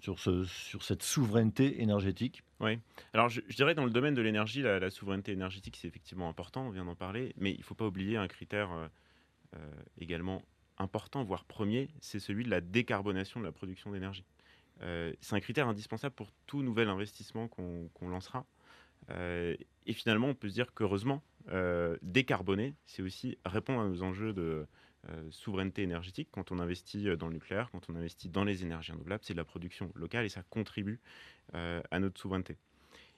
sur, 0.00 0.18
ce, 0.18 0.44
sur 0.44 0.82
cette 0.82 1.02
souveraineté 1.02 1.80
énergétique 1.80 2.42
Oui. 2.58 2.78
Alors, 3.12 3.28
je, 3.28 3.40
dirais 3.54 3.74
dans 3.74 3.84
le 3.84 3.90
domaine 3.90 4.14
de 4.14 4.22
l'énergie, 4.22 4.62
la, 4.62 4.90
souveraineté 4.90 5.32
énergétique, 5.32 5.76
c'est 5.80 5.86
effectivement 5.86 6.28
important, 6.28 6.66
on 6.66 6.70
vient 6.70 6.84
d'en 6.84 6.96
parler, 6.96 7.34
mais 7.36 7.52
il 7.52 7.58
ne 7.58 7.64
faut 7.64 7.76
pas 7.76 7.86
oublier 7.86 8.16
un 8.16 8.26
critère 8.26 8.70
également 10.00 10.42
important, 10.82 11.24
voire 11.24 11.44
premier, 11.44 11.88
c'est 12.00 12.20
celui 12.20 12.44
de 12.44 12.50
la 12.50 12.60
décarbonation 12.60 13.40
de 13.40 13.44
la 13.44 13.52
production 13.52 13.90
d'énergie. 13.90 14.24
Euh, 14.82 15.12
c'est 15.20 15.34
un 15.34 15.40
critère 15.40 15.68
indispensable 15.68 16.14
pour 16.14 16.30
tout 16.46 16.62
nouvel 16.62 16.88
investissement 16.88 17.48
qu'on 17.48 18.08
lancera. 18.08 18.44
Euh, 19.10 19.56
et 19.86 19.92
finalement, 19.92 20.28
on 20.28 20.34
peut 20.34 20.48
se 20.48 20.54
dire 20.54 20.72
qu'heureusement, 20.74 21.22
euh, 21.50 21.96
décarboner, 22.02 22.74
c'est 22.86 23.02
aussi 23.02 23.38
répondre 23.44 23.80
à 23.80 23.88
nos 23.88 24.02
enjeux 24.02 24.32
de 24.32 24.66
souveraineté 25.30 25.82
énergétique. 25.82 26.28
Quand 26.30 26.52
on 26.52 26.60
investit 26.60 27.16
dans 27.16 27.26
le 27.26 27.32
nucléaire, 27.32 27.70
quand 27.72 27.90
on 27.90 27.96
investit 27.96 28.28
dans 28.28 28.44
les 28.44 28.62
énergies 28.62 28.92
renouvelables, 28.92 29.24
c'est 29.24 29.34
de 29.34 29.38
la 29.38 29.44
production 29.44 29.90
locale 29.96 30.24
et 30.24 30.28
ça 30.28 30.44
contribue 30.44 31.00
à 31.52 31.98
notre 31.98 32.20
souveraineté. 32.20 32.56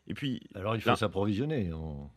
Et 0.06 0.14
puis, 0.14 0.40
alors 0.54 0.76
il 0.76 0.80
faut 0.80 0.96
s'approvisionner 0.96 1.74
en 1.74 2.10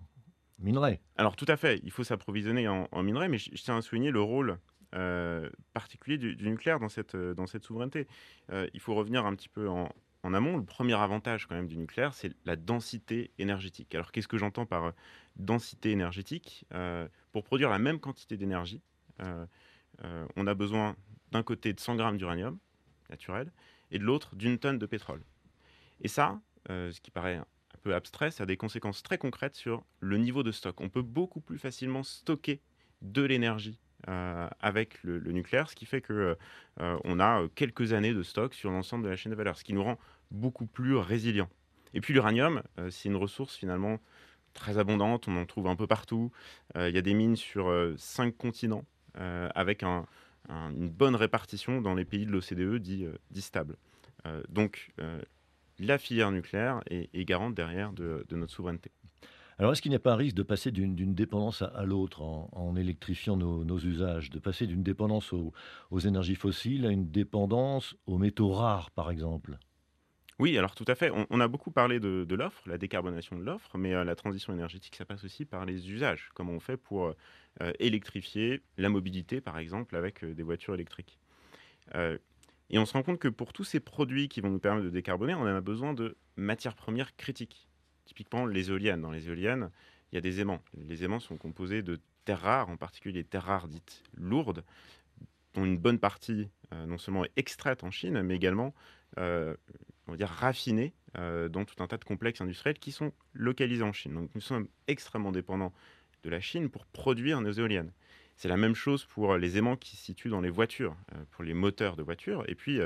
minerais. 0.60 1.01
Alors 1.17 1.36
tout 1.36 1.45
à 1.49 1.57
fait, 1.57 1.81
il 1.83 1.91
faut 1.91 2.05
s'approvisionner 2.05 2.69
en, 2.69 2.88
en 2.93 3.03
minerais, 3.03 3.27
mais 3.27 3.38
je, 3.38 3.49
je, 3.53 3.62
tiens 3.62 3.75
à 3.75 3.81
souligner 3.81 4.10
le 4.10 4.21
rôle 4.21 4.57
euh, 4.95 5.50
particulier 5.73 6.17
du, 6.17 6.38
nucléaire 6.50 6.80
dans 6.80 6.88
cette, 6.88 7.15
euh, 7.15 7.34
dans 7.34 7.45
cette 7.45 7.63
souveraineté. 7.63 8.08
Euh, 8.52 8.67
il 8.73 8.80
faut 8.80 8.95
revenir 8.95 9.26
un 9.26 9.36
petit 9.36 9.50
peu 9.50 9.67
en, 9.67 9.89
amont. 10.23 10.58
Le 10.58 10.65
premier 10.65 10.93
avantage 10.93 11.45
quand 11.45 11.56
même 11.56 11.67
du 11.67 11.78
nucléaire, 11.78 12.13
c'est 12.13 12.34
la 12.45 12.58
densité 12.58 13.32
énergétique. 13.38 13.95
Alors 13.95 14.12
qu'est-ce 14.12 14.28
que 14.28 14.38
j'entends 14.38 14.65
par 14.65 14.91
densité 15.38 15.91
énergétique? 15.91 16.65
Pour 17.32 17.45
produire 17.45 17.69
la 17.69 17.80
même 17.80 18.02
quantité 18.02 18.36
d'énergie, 18.36 18.82
on 19.19 20.47
a 20.47 20.54
besoin 20.54 20.97
d'un 21.32 21.43
côté 21.43 21.71
de 21.71 21.80
100 21.80 21.95
grammes 21.95 22.17
d'uranium 22.17 22.60
naturel 23.10 23.54
et 23.89 24.00
de 24.00 24.04
l'autre 24.04 24.36
d'une 24.36 24.60
tonne 24.60 24.78
de 24.78 24.86
pétrole. 24.86 25.23
Et 26.02 26.10
ça, 26.10 26.41
ce 26.67 27.00
qui 27.00 27.10
paraît 27.10 27.36
un 27.36 27.45
peu 27.82 27.95
abstrait, 27.95 28.30
ça 28.30 28.43
a 28.43 28.45
des 28.45 28.58
conséquences 28.58 29.04
très 29.04 29.17
concrètes 29.17 29.56
sur 29.56 29.86
le 30.02 30.17
niveau 30.17 30.43
de 30.43 30.52
stock. 30.52 30.82
On 30.82 30.89
peut 30.89 31.04
beaucoup 31.04 31.39
plus 31.39 31.58
facilement 31.58 32.04
stocker 32.04 32.60
de 33.02 33.21
l'énergie 33.21 33.80
avec 34.07 35.03
le, 35.03 35.19
nucléaire, 35.31 35.69
ce 35.69 35.75
qui 35.75 35.85
fait 35.85 36.01
que 36.01 36.37
euh, 36.79 36.97
on 37.03 37.19
a 37.19 37.47
quelques 37.55 37.93
années 37.93 38.13
de 38.13 38.23
stock 38.23 38.53
sur 38.53 38.71
l'ensemble 38.71 39.03
de 39.03 39.09
la 39.09 39.15
chaîne 39.15 39.31
de 39.31 39.37
valeur, 39.37 39.57
ce 39.57 39.63
qui 39.63 39.73
nous 39.73 39.83
rend 39.83 39.97
beaucoup 40.31 40.65
plus 40.65 40.95
résilients. 40.95 41.49
Et 41.93 42.01
puis 42.01 42.13
l'uranium, 42.13 42.61
euh, 42.79 42.89
c'est 42.89 43.09
une 43.09 43.15
ressource 43.15 43.55
finalement 43.55 43.99
très 44.53 44.77
abondante, 44.77 45.27
on 45.27 45.37
en 45.37 45.45
trouve 45.45 45.67
un 45.67 45.75
peu 45.75 45.85
partout. 45.85 46.31
Il 46.75 46.89
y 46.89 46.97
a 46.97 47.01
des 47.01 47.13
mines 47.13 47.35
sur 47.35 47.71
cinq 47.95 48.35
continents 48.35 48.85
avec 49.13 49.83
une 49.83 50.89
bonne 50.89 51.15
répartition 51.15 51.79
dans 51.79 51.93
les 51.93 52.05
pays 52.05 52.25
de 52.25 52.31
l'OCDE 52.31 52.81
dit, 52.81 53.05
dit 53.29 53.41
stable. 53.41 53.77
donc 54.49 54.91
la 55.77 55.99
filière 55.99 56.31
nucléaire 56.31 56.81
est, 56.89 57.23
garante 57.25 57.53
derrière 57.53 57.93
de 57.93 58.25
notre 58.31 58.51
souveraineté. 58.51 58.89
Alors, 59.59 59.71
est-ce 59.71 59.81
qu'il 59.81 59.89
n'y 59.89 59.95
a 59.95 59.99
pas 59.99 60.13
un 60.13 60.17
risque 60.17 60.35
de 60.35 60.43
passer 60.43 60.71
d'une 60.71 61.15
dépendance 61.15 61.63
à, 61.63 61.83
l'autre 61.83 62.21
en, 62.21 62.75
électrifiant 62.75 63.37
nos, 63.37 63.79
usages, 63.79 64.29
de 64.29 64.37
passer 64.37 64.67
d'une 64.67 64.83
dépendance 64.83 65.33
aux, 65.33 65.99
énergies 65.99 66.35
fossiles 66.35 66.85
à 66.85 66.91
une 66.91 67.09
dépendance 67.09 67.95
aux 68.05 68.19
métaux 68.19 68.51
rares, 68.51 68.91
par 68.91 69.09
exemple? 69.09 69.57
Oui, 70.37 70.55
alors 70.55 70.75
tout 70.75 70.85
à 70.87 70.93
fait. 70.93 71.11
On, 71.31 71.39
a 71.39 71.47
beaucoup 71.47 71.71
parlé 71.71 71.99
de, 71.99 72.35
l'offre, 72.35 72.61
la 72.67 72.77
décarbonation 72.77 73.35
de 73.35 73.43
l'offre, 73.43 73.75
mais 73.79 73.95
euh, 73.95 74.03
la 74.03 74.13
transition 74.13 74.53
énergétique, 74.53 74.95
ça 74.95 75.05
passe 75.05 75.23
aussi 75.23 75.45
par 75.45 75.65
les 75.65 75.89
usages, 75.89 76.29
comment 76.35 76.51
on 76.51 76.59
fait 76.59 76.77
pour 76.77 77.07
euh, 77.61 77.71
électrifier 77.79 78.61
la 78.77 78.89
mobilité, 78.89 79.41
par 79.41 79.57
exemple, 79.57 79.95
avec 79.95 80.23
euh, 80.23 80.35
des 80.35 80.43
voitures 80.43 80.75
électriques? 80.75 81.19
et 82.69 82.77
on 82.77 82.85
se 82.85 82.91
rend 82.91 83.01
compte 83.01 83.17
que 83.17 83.29
pour 83.29 83.53
tous 83.53 83.63
ces 83.63 83.79
produits 83.79 84.27
qui 84.27 84.41
vont 84.41 84.49
nous 84.49 84.59
permettre 84.59 84.83
de 84.83 84.89
décarboner, 84.89 85.33
on 85.35 85.45
a 85.45 85.61
besoin 85.61 85.93
de 85.93 86.17
matières 86.35 86.75
premières 86.75 87.15
critiques. 87.15 87.66
Typiquement, 88.07 88.45
les 88.45 88.69
éoliennes. 88.69 89.01
Dans 89.01 89.11
les 89.11 89.27
éoliennes, 89.27 89.69
il 90.11 90.15
y 90.15 90.17
a 90.17 90.21
des 90.21 90.39
aimants. 90.39 90.61
Les 90.87 91.03
aimants 91.03 91.19
sont 91.19 91.37
composés 91.37 91.83
de 91.83 91.99
terres 92.25 92.41
rares, 92.41 92.69
en 92.69 92.77
particulier 92.77 93.21
des 93.21 93.27
terres 93.27 93.43
rares 93.43 93.67
dites 93.67 94.01
lourdes, 94.15 94.63
dont 95.53 95.65
une 95.65 95.77
bonne 95.77 95.99
partie 95.99 96.49
euh, 96.73 96.85
non 96.85 96.97
seulement 96.97 97.25
est 97.25 97.31
extraite 97.35 97.83
en 97.83 97.91
Chine, 97.91 98.21
mais 98.21 98.35
également, 98.35 98.73
euh, 99.17 99.55
raffinée 100.19 100.93
euh, 101.17 101.49
dans 101.49 101.65
tout 101.65 101.81
un 101.83 101.87
tas 101.87 101.97
de 101.97 102.05
complexes 102.05 102.41
industriels 102.41 102.79
qui 102.79 102.91
sont 102.91 103.11
localisés 103.33 103.83
en 103.83 103.93
Chine. 103.93 104.13
Donc 104.13 104.29
nous 104.35 104.41
sommes 104.41 104.67
extrêmement 104.87 105.31
dépendants 105.31 105.73
de 106.23 106.29
la 106.29 106.39
Chine 106.39 106.69
pour 106.69 106.85
produire 106.85 107.41
nos 107.41 107.51
éoliennes. 107.51 107.91
C'est 108.38 108.47
la 108.47 108.58
même 108.58 108.76
chose 108.76 109.04
pour 109.04 109.36
les 109.36 109.58
aimants 109.58 109.76
qui 109.76 109.97
se 109.97 110.06
situent 110.06 110.30
dans 110.30 110.41
les 110.41 110.52
voitures, 110.52 110.95
pour 111.32 111.43
les 111.43 111.56
moteurs 111.56 111.95
de 111.95 112.04
voitures. 112.04 112.43
Et 112.47 112.54
puis, 112.54 112.80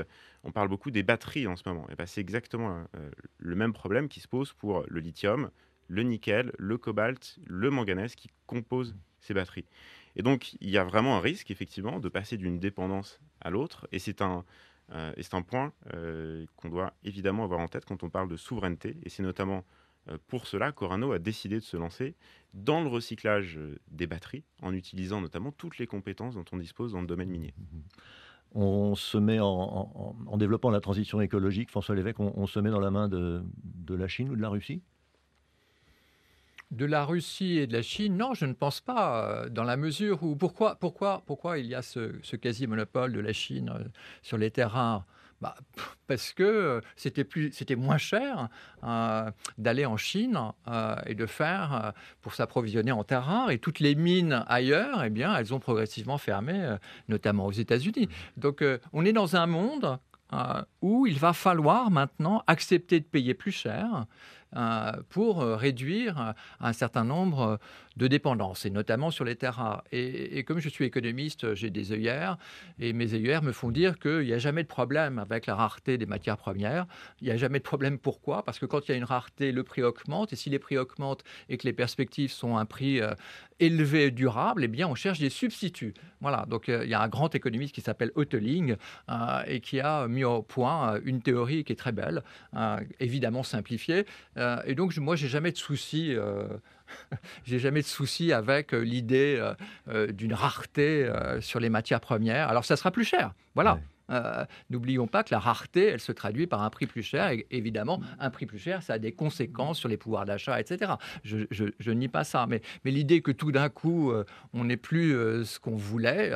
on 0.44 0.50
parle 0.50 0.68
beaucoup 0.68 0.90
des 0.90 1.02
batteries 1.02 1.46
en 1.46 1.56
ce 1.56 1.62
moment. 1.66 1.86
Et 1.90 1.94
ben, 1.94 2.06
c'est 2.06 2.22
exactement 2.22 2.84
le 3.36 3.54
même 3.54 3.74
problème 3.74 4.08
qui 4.08 4.20
se 4.20 4.28
pose 4.28 4.54
pour 4.54 4.84
le 4.88 5.00
lithium, 5.00 5.50
le 5.88 6.04
nickel, 6.04 6.52
le 6.58 6.78
cobalt, 6.78 7.38
le 7.46 7.70
manganèse 7.70 8.14
qui 8.14 8.30
composent 8.46 8.96
ces 9.20 9.34
batteries. 9.34 9.66
Et 10.16 10.22
donc, 10.22 10.54
il 10.60 10.70
y 10.70 10.78
a 10.78 10.84
vraiment 10.84 11.18
un 11.18 11.20
risque, 11.20 11.50
effectivement, 11.50 12.00
de 12.00 12.08
passer 12.08 12.38
d'une 12.38 12.58
dépendance 12.58 13.20
à 13.42 13.50
l'autre. 13.50 13.86
Et 13.92 13.98
c'est 13.98 14.22
un, 14.22 14.44
un 14.88 15.42
point 15.42 15.74
qu'on 16.56 16.68
doit 16.70 16.94
évidemment 17.04 17.44
avoir 17.44 17.60
en 17.60 17.68
tête 17.68 17.84
quand 17.84 18.02
on 18.02 18.08
parle 18.08 18.28
de 18.28 18.38
souveraineté. 18.38 18.96
Et 19.02 19.10
c'est 19.10 19.22
notamment 19.22 19.58
euh, 19.58 19.81
pour 20.26 20.46
cela, 20.46 20.72
Corano 20.72 21.12
a 21.12 21.18
décidé 21.18 21.56
de 21.56 21.64
se 21.64 21.76
lancer 21.76 22.16
dans 22.54 22.82
le 22.82 22.88
recyclage 22.88 23.56
euh, 23.56 23.78
des 23.90 24.06
batteries, 24.06 24.44
en 24.62 24.74
utilisant 24.74 25.20
notamment 25.20 25.52
toutes 25.52 25.78
les 25.78 25.86
compétences 25.86 26.34
dont 26.34 26.44
on 26.52 26.56
dispose 26.56 26.92
dans 26.92 27.00
le 27.00 27.06
domaine 27.06 27.30
minier. 27.30 27.54
On 28.54 28.94
se 28.94 29.16
met 29.16 29.38
en, 29.40 30.36
développant 30.36 30.70
la 30.70 30.80
transition 30.80 31.22
écologique, 31.22 31.70
François 31.70 31.94
Lévesque, 31.94 32.20
on, 32.20 32.46
se 32.46 32.60
met 32.60 32.68
dans 32.68 32.80
la 32.80 32.90
main 32.90 33.08
de, 33.08 33.42
la 33.88 34.08
Chine 34.08 34.28
ou 34.28 34.36
de 34.36 34.42
la 34.42 34.50
Russie? 34.50 34.82
De 36.70 36.84
la 36.84 37.06
Russie 37.06 37.56
et 37.56 37.66
de 37.66 37.72
la 37.72 37.80
Chine, 37.80 38.18
non, 38.18 38.34
je 38.34 38.44
ne 38.44 38.52
pense 38.52 38.82
pas, 38.82 39.44
euh, 39.44 39.48
dans 39.48 39.64
la 39.64 39.78
mesure 39.78 40.22
où 40.22 40.36
pourquoi, 40.36 40.74
pourquoi, 40.74 41.22
pourquoi 41.24 41.58
il 41.58 41.66
y 41.66 41.74
a 41.74 41.80
ce, 41.80 42.14
ce 42.22 42.36
quasi-monopole 42.36 43.12
de 43.12 43.20
la 43.20 43.32
Chine 43.32 43.72
sur 44.20 44.36
les 44.36 44.50
terres 44.50 44.72
rares 44.72 45.06
bah, 45.40 45.56
parce 46.12 46.34
que 46.34 46.42
euh, 46.42 46.80
c'était 46.94 47.24
plus, 47.24 47.52
c'était 47.52 47.74
moins 47.74 47.96
cher 47.96 48.50
euh, 48.84 49.30
d'aller 49.56 49.86
en 49.86 49.96
Chine 49.96 50.38
euh, 50.68 50.94
et 51.06 51.14
de 51.14 51.24
faire 51.24 51.94
pour 52.20 52.34
s'approvisionner 52.34 52.92
en 52.92 53.02
terres 53.02 53.24
rares. 53.24 53.50
Et 53.50 53.56
toutes 53.56 53.80
les 53.80 53.94
mines 53.94 54.44
ailleurs, 54.46 55.02
eh 55.04 55.08
bien, 55.08 55.34
elles 55.34 55.54
ont 55.54 55.58
progressivement 55.58 56.18
fermé, 56.18 56.76
notamment 57.08 57.46
aux 57.46 57.52
États-Unis. 57.52 58.10
Donc, 58.36 58.62
on 58.92 59.06
est 59.06 59.14
dans 59.14 59.36
un 59.36 59.46
monde 59.46 59.98
où 60.82 61.06
il 61.06 61.18
va 61.18 61.32
falloir 61.32 61.90
maintenant 61.90 62.42
accepter 62.46 63.00
de 63.00 63.06
payer 63.06 63.32
plus 63.32 63.52
cher 63.52 64.04
pour 65.08 65.42
réduire 65.42 66.34
un 66.60 66.72
certain 66.74 67.04
nombre 67.04 67.58
de 67.96 68.06
dépendance, 68.06 68.66
et 68.66 68.70
notamment 68.70 69.10
sur 69.10 69.24
les 69.24 69.36
terres 69.36 69.54
rares. 69.54 69.84
Et, 69.92 70.44
comme 70.44 70.58
je 70.58 70.68
suis 70.68 70.84
économiste, 70.84 71.54
j'ai 71.54 71.70
des 71.70 71.92
œillères, 71.92 72.38
et 72.78 72.92
mes 72.92 73.14
œillères 73.14 73.42
me 73.42 73.52
font 73.52 73.70
dire 73.70 73.98
qu'il 73.98 74.20
n'y 74.20 74.32
a 74.32 74.38
jamais 74.38 74.62
de 74.62 74.68
problème 74.68 75.18
avec 75.18 75.46
la 75.46 75.54
rareté 75.54 75.98
des 75.98 76.06
matières 76.06 76.36
premières. 76.36 76.86
Il 77.20 77.26
n'y 77.26 77.30
a 77.30 77.36
jamais 77.36 77.58
de 77.58 77.64
problème. 77.64 77.98
Pourquoi? 77.98 78.44
Parce 78.44 78.58
que 78.58 78.66
quand 78.66 78.88
il 78.88 78.92
y 78.92 78.94
a 78.94 78.98
une 78.98 79.04
rareté, 79.04 79.52
le 79.52 79.62
prix 79.62 79.82
augmente, 79.82 80.32
et 80.32 80.36
si 80.36 80.50
les 80.50 80.58
prix 80.58 80.78
augmentent 80.78 81.24
et 81.48 81.58
que 81.58 81.66
les 81.66 81.72
perspectives 81.72 82.30
sont 82.30 82.56
un 82.56 82.64
prix 82.64 83.00
euh, 83.00 83.14
élevé 83.60 84.06
et 84.06 84.10
durable, 84.10 84.64
eh 84.64 84.68
bien, 84.68 84.88
on 84.88 84.94
cherche 84.94 85.18
des 85.18 85.30
substituts. 85.30 85.94
Voilà, 86.20 86.46
donc 86.48 86.68
euh, 86.68 86.84
il 86.84 86.90
y 86.90 86.94
a 86.94 87.02
un 87.02 87.08
grand 87.08 87.34
économiste 87.34 87.74
qui 87.74 87.80
s'appelle 87.80 88.10
Hoteling 88.14 88.76
euh, 89.08 89.42
et 89.46 89.60
qui 89.60 89.80
a 89.80 90.08
mis 90.08 90.24
au 90.24 90.42
point 90.42 91.00
une 91.04 91.22
théorie 91.22 91.64
qui 91.64 91.72
est 91.72 91.76
très 91.76 91.92
belle, 91.92 92.22
évidemment 93.00 93.42
simplifiée. 93.42 94.06
et 94.66 94.74
donc, 94.74 94.96
moi, 94.96 95.16
j'ai 95.16 95.28
jamais 95.28 95.52
de 95.52 95.56
soucis 95.56 96.14
j'ai 97.44 97.58
jamais 97.58 97.80
de 97.80 97.86
souci 97.86 98.32
avec 98.32 98.72
euh, 98.72 98.80
l'idée 98.80 99.36
euh, 99.38 99.54
euh, 99.88 100.12
d'une 100.12 100.34
rareté 100.34 101.10
sur 101.40 101.60
les 101.60 101.68
matières 101.68 102.00
premières. 102.00 102.48
Alors 102.48 102.64
ça 102.64 102.76
sera 102.76 102.90
plus 102.90 103.04
cher, 103.04 103.34
voilà. 103.54 103.78
N'oublions 104.68 105.06
pas 105.06 105.22
que 105.22 105.32
la 105.32 105.38
rareté, 105.38 105.86
elle 105.86 106.00
se 106.00 106.12
traduit 106.12 106.46
par 106.46 106.62
un 106.62 106.68
prix 106.68 106.86
plus 106.86 107.02
cher. 107.02 107.30
Et 107.30 107.46
évidemment, 107.50 107.98
un 108.20 108.28
prix 108.28 108.44
plus 108.44 108.58
cher, 108.58 108.82
ça 108.82 108.94
a 108.94 108.98
des 108.98 109.12
conséquences 109.12 109.78
sur 109.78 109.88
les 109.88 109.96
pouvoirs 109.96 110.26
d'achat, 110.26 110.60
etc. 110.60 110.92
Je, 111.24 111.46
je, 111.50 111.90
nie 111.90 112.08
pas 112.08 112.22
ça. 112.22 112.46
Mais, 112.46 112.60
mais 112.84 112.90
l'idée 112.90 113.22
que 113.22 113.30
tout 113.30 113.52
d'un 113.52 113.70
coup, 113.70 114.12
on 114.52 114.64
n'est 114.64 114.76
plus 114.76 115.12
ce 115.46 115.58
qu'on 115.58 115.76
voulait. 115.76 116.30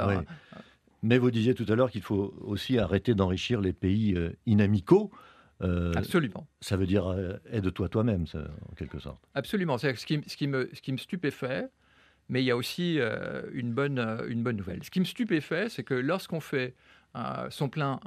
Mais 1.02 1.18
vous 1.18 1.30
disiez 1.30 1.54
tout 1.54 1.66
à 1.68 1.74
l'heure 1.74 1.90
qu'il 1.90 2.00
faut 2.00 2.32
aussi 2.40 2.78
arrêter 2.78 3.14
d'enrichir 3.14 3.60
les 3.60 3.74
pays 3.74 4.16
inamicaux. 4.46 5.10
Euh, 5.62 5.92
Absolument. 5.96 6.46
Ça 6.60 6.76
veut 6.76 6.86
dire 6.86 7.06
euh, 7.06 7.34
aide-toi 7.50 7.88
toi-même, 7.88 8.26
en 8.70 8.74
quelque 8.74 8.98
sorte. 8.98 9.22
Absolument. 9.34 9.78
Ce 9.78 9.88
qui, 10.04 10.20
ce, 10.26 10.36
qui 10.36 10.46
me, 10.46 10.68
ce 10.72 10.80
qui 10.80 10.92
me 10.92 10.98
stupéfait, 10.98 11.68
mais 12.28 12.42
il 12.42 12.46
y 12.46 12.50
a 12.50 12.56
aussi 12.56 12.98
euh, 12.98 13.42
une, 13.52 13.72
bonne, 13.72 13.98
une 14.28 14.42
bonne 14.42 14.56
nouvelle. 14.56 14.84
Ce 14.84 14.90
qui 14.90 15.00
me 15.00 15.04
stupéfait, 15.04 15.68
c'est 15.68 15.84
que 15.84 15.94
lorsqu'on 15.94 16.40
fait 16.40 16.74
son 17.48 17.70
plein 17.70 17.98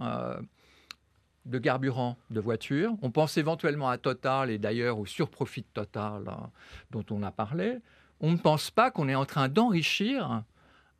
de 1.45 1.57
carburant 1.57 2.15
de 2.29 2.39
voiture, 2.39 2.93
on 3.01 3.09
pense 3.09 3.37
éventuellement 3.37 3.89
à 3.89 3.97
Total 3.97 4.51
et 4.51 4.59
d'ailleurs 4.59 4.99
au 4.99 5.07
surprofit 5.07 5.63
Total 5.63 6.21
hein, 6.27 6.51
dont 6.91 7.05
on 7.09 7.23
a 7.23 7.31
parlé. 7.31 7.79
On 8.19 8.31
ne 8.31 8.37
pense 8.37 8.69
pas 8.69 8.91
qu'on 8.91 9.09
est 9.09 9.15
en 9.15 9.25
train 9.25 9.49
d'enrichir 9.49 10.43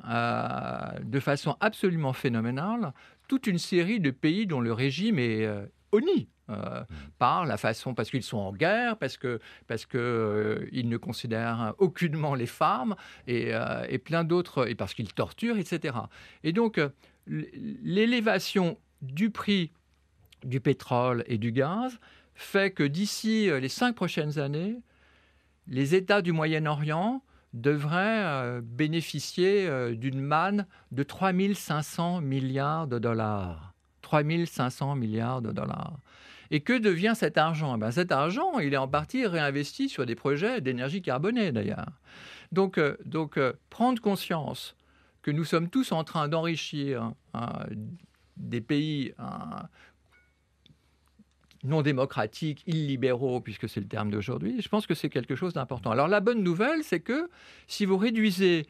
de 0.04 1.20
façon 1.20 1.56
absolument 1.60 2.14
phénoménale 2.14 2.94
toute 3.28 3.46
une 3.46 3.60
série 3.60 4.00
de 4.00 4.10
pays 4.10 4.48
dont 4.48 4.62
le 4.62 4.74
régime 4.74 5.20
est 5.20 5.48
honni. 5.92 6.30
Euh, 6.50 6.84
par 7.20 7.46
la 7.46 7.58
façon, 7.58 7.94
parce 7.94 8.10
qu'ils 8.10 8.24
sont 8.24 8.38
en 8.38 8.54
guerre, 8.54 8.98
parce 8.98 9.18
que 9.18 9.40
parce 9.68 9.86
que 9.86 9.98
euh, 9.98 10.68
ils 10.72 10.90
ne 10.90 10.98
considèrent 10.98 11.76
aucunement 11.78 12.34
les 12.34 12.48
femmes 12.48 12.96
et, 13.28 13.54
euh, 13.54 13.86
et 13.88 14.00
plein 14.00 14.24
d'autres, 14.24 14.68
et 14.68 14.74
parce 14.74 14.96
qu'ils 14.96 15.14
torturent, 15.14 15.58
etc. 15.58 15.96
Et 16.44 16.52
donc 16.52 16.82
l'élévation 17.28 18.80
du 19.04 19.30
prix 19.30 19.72
du 20.44 20.60
pétrole 20.60 21.24
et 21.28 21.38
du 21.38 21.52
gaz 21.52 22.00
fait 22.34 22.72
que 22.72 22.84
d'ici 22.84 23.50
les 23.52 23.70
cinq 23.70 23.96
prochaines 23.96 24.40
années, 24.40 24.78
les 25.68 25.94
États 25.94 26.24
du 26.24 26.32
Moyen-Orient 26.32 27.22
devraient 27.54 28.60
bénéficier 28.64 29.70
d'une 29.96 30.22
manne 30.22 30.66
de 30.92 31.04
3500 31.04 32.22
milliards 32.22 32.88
de 32.88 32.98
dollars. 32.98 33.69
3500 34.10 34.96
milliards 34.96 35.42
de 35.44 35.52
dollars. 35.52 36.00
Et 36.50 36.62
que 36.62 36.74
devient 36.74 37.14
cet 37.16 37.38
argent? 37.38 37.76
Eh 37.76 37.80
ben, 37.80 37.92
Cet 37.92 38.12
argent, 38.12 38.58
il 38.58 38.74
est 38.74 38.78
en 38.78 38.88
partie 38.88 39.28
réinvesti 39.28 39.88
sur 39.88 40.08
des 40.08 40.16
projets 40.16 40.62
d'énergie 40.62 41.04
carbonée 41.04 41.52
d'ailleurs. 41.52 41.92
Donc, 42.52 42.80
euh, 42.80 42.98
donc 43.06 43.38
euh, 43.38 43.54
prendre 43.70 44.02
conscience 44.02 44.76
que 45.22 45.30
nous 45.30 45.44
sommes 45.44 45.70
tous 45.70 45.92
en 45.92 46.04
train 46.04 46.28
d'enrichir 46.28 47.12
hein, 47.36 47.66
des 48.38 48.62
pays 48.62 49.14
hein, 49.20 49.68
non 51.64 51.84
démocratiques, 51.84 52.64
illibéraux, 52.66 53.42
puisque 53.42 53.70
c'est 53.70 53.82
le 53.82 53.88
terme 53.88 54.10
d'aujourd'hui, 54.10 54.60
je 54.60 54.70
pense 54.70 54.88
que 54.88 54.96
c'est 54.96 55.10
quelque 55.10 55.36
chose 55.36 55.54
d'important. 55.54 55.92
Alors 55.92 56.08
la 56.08 56.20
bonne 56.20 56.42
nouvelle, 56.42 56.84
c'est 56.84 57.02
que 57.02 57.30
si 57.68 57.86
vous 57.86 57.98
réduisez 57.98 58.66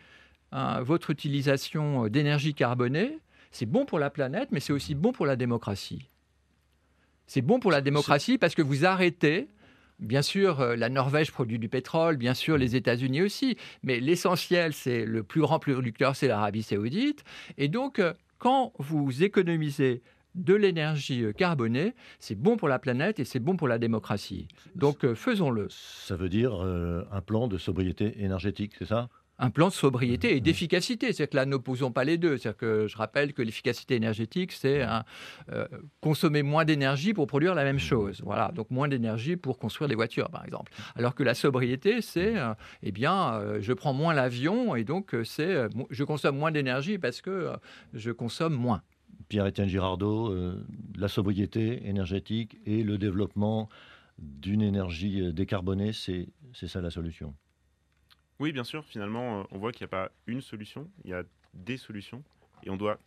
hein, 0.52 0.82
votre 0.82 1.12
utilisation 1.12 2.10
d'énergie 2.10 2.56
carbonée, 2.56 3.20
c'est 3.52 3.66
bon 3.66 3.86
pour 3.86 4.00
la 4.00 4.10
planète, 4.10 4.50
mais 4.52 4.60
c'est 4.60 4.74
aussi 4.74 4.96
bon 4.96 5.12
pour 5.12 5.26
la 5.26 5.36
démocratie. 5.36 6.10
C'est 7.28 7.42
bon 7.42 7.60
pour 7.60 7.72
la 7.72 7.82
démocratie 7.82 8.38
parce 8.38 8.56
que 8.56 8.62
vous 8.62 8.86
arrêtez 8.86 9.50
Bien 10.00 10.22
sûr, 10.22 10.62
euh, 10.62 10.76
la 10.78 10.88
Norvège 10.88 11.32
produit 11.32 11.60
du 11.60 11.68
pétrole, 11.68 12.16
bien 12.16 12.34
sûr, 12.34 12.58
les 12.58 12.76
États-Unis 12.78 13.22
aussi, 13.22 13.58
mais 13.84 14.00
l'essentiel, 14.00 14.74
c'est 14.74 15.04
le 15.06 15.24
plus 15.24 15.42
grand 15.42 15.60
producteur, 15.60 16.16
c'est 16.16 16.28
l'Arabie 16.28 16.64
saoudite. 16.64 17.26
Et 17.58 17.68
donc, 17.68 18.00
euh, 18.00 18.14
quand 18.38 18.72
vous 18.80 19.24
économisez 19.24 20.02
de 20.36 20.54
l'énergie 20.54 21.26
euh, 21.26 21.34
carbonée, 21.34 21.96
c'est 22.20 22.36
bon 22.36 22.56
pour 22.56 22.70
la 22.70 22.80
planète 22.80 23.20
et 23.20 23.26
c'est 23.26 23.40
bon 23.40 23.58
pour 23.58 23.68
la 23.68 23.78
démocratie. 23.78 24.48
Donc 24.76 25.14
faisons-le. 25.16 25.68
Ça 25.70 26.16
veut 26.16 26.30
dire 26.30 26.54
un 26.54 27.22
plan 27.22 27.48
de 27.48 27.58
sobriété 27.58 28.24
énergétique, 28.24 28.74
c'est 28.78 28.86
ça? 28.86 29.10
Un 29.40 29.50
plan 29.50 29.70
de 29.70 29.74
sobriété 29.74 30.36
et 30.36 30.42
d'efficacité. 30.42 31.14
C'est 31.14 31.28
que 31.28 31.36
là, 31.36 31.46
n'opposons 31.46 31.92
pas 31.92 32.04
les 32.04 32.18
deux. 32.18 32.38
C'est 32.38 32.56
que 32.56 32.88
je 32.88 32.98
rappelle 32.98 33.34
que 33.34 33.42
l'efficacité 33.42 33.96
énergétique, 33.96 34.52
c'est 34.52 34.86
euh, 35.52 35.66
consommer 36.02 36.44
moins 36.44 36.66
d'énergie 36.66 37.14
pour 37.14 37.26
produire 37.26 37.56
la 37.56 37.64
même 37.64 37.80
chose. 37.80 38.22
Voilà, 38.24 38.52
donc 38.54 38.70
moins 38.70 38.88
d'énergie 38.88 39.38
pour 39.38 39.58
construire 39.58 39.88
des 39.88 39.96
voitures, 39.96 40.30
par 40.30 40.46
exemple. 40.46 40.72
Alors 40.96 41.16
que 41.16 41.24
la 41.24 41.34
sobriété, 41.34 42.02
c'est, 42.02 42.38
euh, 42.38 42.54
eh 42.84 42.92
bien, 42.92 43.34
euh, 43.36 43.60
je 43.62 43.72
prends 43.74 43.94
moins 43.94 44.14
l'avion 44.14 44.76
et 44.76 44.84
donc 44.84 45.16
c'est, 45.24 45.68
je 45.90 46.04
consomme 46.04 46.38
moins 46.38 46.52
d'énergie 46.52 46.98
parce 46.98 47.22
que 47.22 47.52
je 47.94 48.12
consomme 48.12 48.54
moins. 48.54 48.82
Pierre-Étienne 49.30 49.68
Girardot, 49.68 50.36
la 50.98 51.08
sobriété 51.08 51.88
énergétique 51.88 52.58
et 52.66 52.84
le 52.84 52.98
développement 52.98 53.70
d'une 54.18 54.62
énergie 54.62 55.32
décarbonée, 55.32 55.92
c'est 55.94 56.28
ça 56.68 56.82
la 56.82 56.90
solution 56.90 57.34
oui, 58.40 58.54
bien 58.54 58.64
sûr. 58.64 58.86
Finalement, 58.86 59.42
euh, 59.42 59.44
on 59.52 59.58
voit 59.58 59.72
qu'il 59.72 59.84
n'y 59.84 59.90
a 59.90 59.90
pas 59.90 60.12
une 60.26 60.42
solution, 60.42 60.90
il 61.04 61.12
y 61.12 61.14
a 61.14 61.24
des 61.54 61.78
solutions. 61.78 62.24
Et 62.64 62.70
on 62.70 62.78
doit 62.78 63.00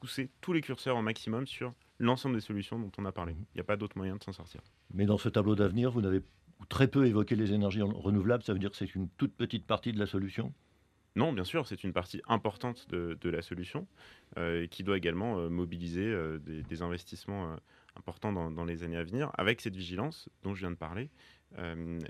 pousser 0.00 0.30
tous 0.40 0.52
les 0.52 0.60
curseurs 0.60 0.96
au 0.96 1.02
maximum 1.02 1.46
sur 1.46 1.74
l'ensemble 1.98 2.34
des 2.34 2.40
solutions 2.40 2.78
dont 2.78 2.92
on 2.98 3.04
a 3.04 3.12
parlé. 3.12 3.34
Il 3.38 3.56
n'y 3.56 3.60
a 3.60 3.64
pas 3.64 3.76
d'autre 3.76 3.96
moyen 3.96 4.16
de 4.16 4.22
s'en 4.22 4.32
sortir. 4.32 4.60
Mais 4.94 5.06
dans 5.06 5.18
ce 5.18 5.28
tableau 5.28 5.54
d'avenir, 5.54 5.90
vous 5.90 6.00
n'avez 6.00 6.22
très 6.68 6.88
peu 6.88 7.06
évoqué 7.06 7.36
les 7.36 7.52
énergies 7.52 7.82
renouvelables. 7.82 8.42
Ça 8.42 8.52
veut 8.52 8.58
dire 8.58 8.70
que 8.70 8.76
c'est 8.76 8.94
une 8.94 9.08
toute 9.10 9.34
petite 9.34 9.66
partie 9.66 9.92
de 9.92 9.98
la 9.98 10.06
solution? 10.06 10.52
Non, 11.16 11.32
bien 11.32 11.44
sûr, 11.44 11.66
c'est 11.66 11.82
une 11.84 11.92
partie 11.92 12.22
importante 12.28 12.88
de, 12.90 13.28
la 13.28 13.42
solution 13.42 13.86
euh, 14.36 14.66
qui 14.66 14.84
doit 14.84 14.96
également 14.96 15.38
euh, 15.38 15.48
mobiliser 15.48 16.14
des, 16.40 16.82
investissements 16.82 17.56
importants 17.96 18.32
dans, 18.32 18.50
dans, 18.50 18.64
les 18.64 18.84
années 18.84 18.96
à 18.96 19.04
venir, 19.04 19.30
avec 19.36 19.60
cette 19.60 19.74
vigilance 19.74 20.28
dont 20.44 20.54
je 20.54 20.60
viens 20.60 20.70
de 20.70 20.76
parler 20.76 21.10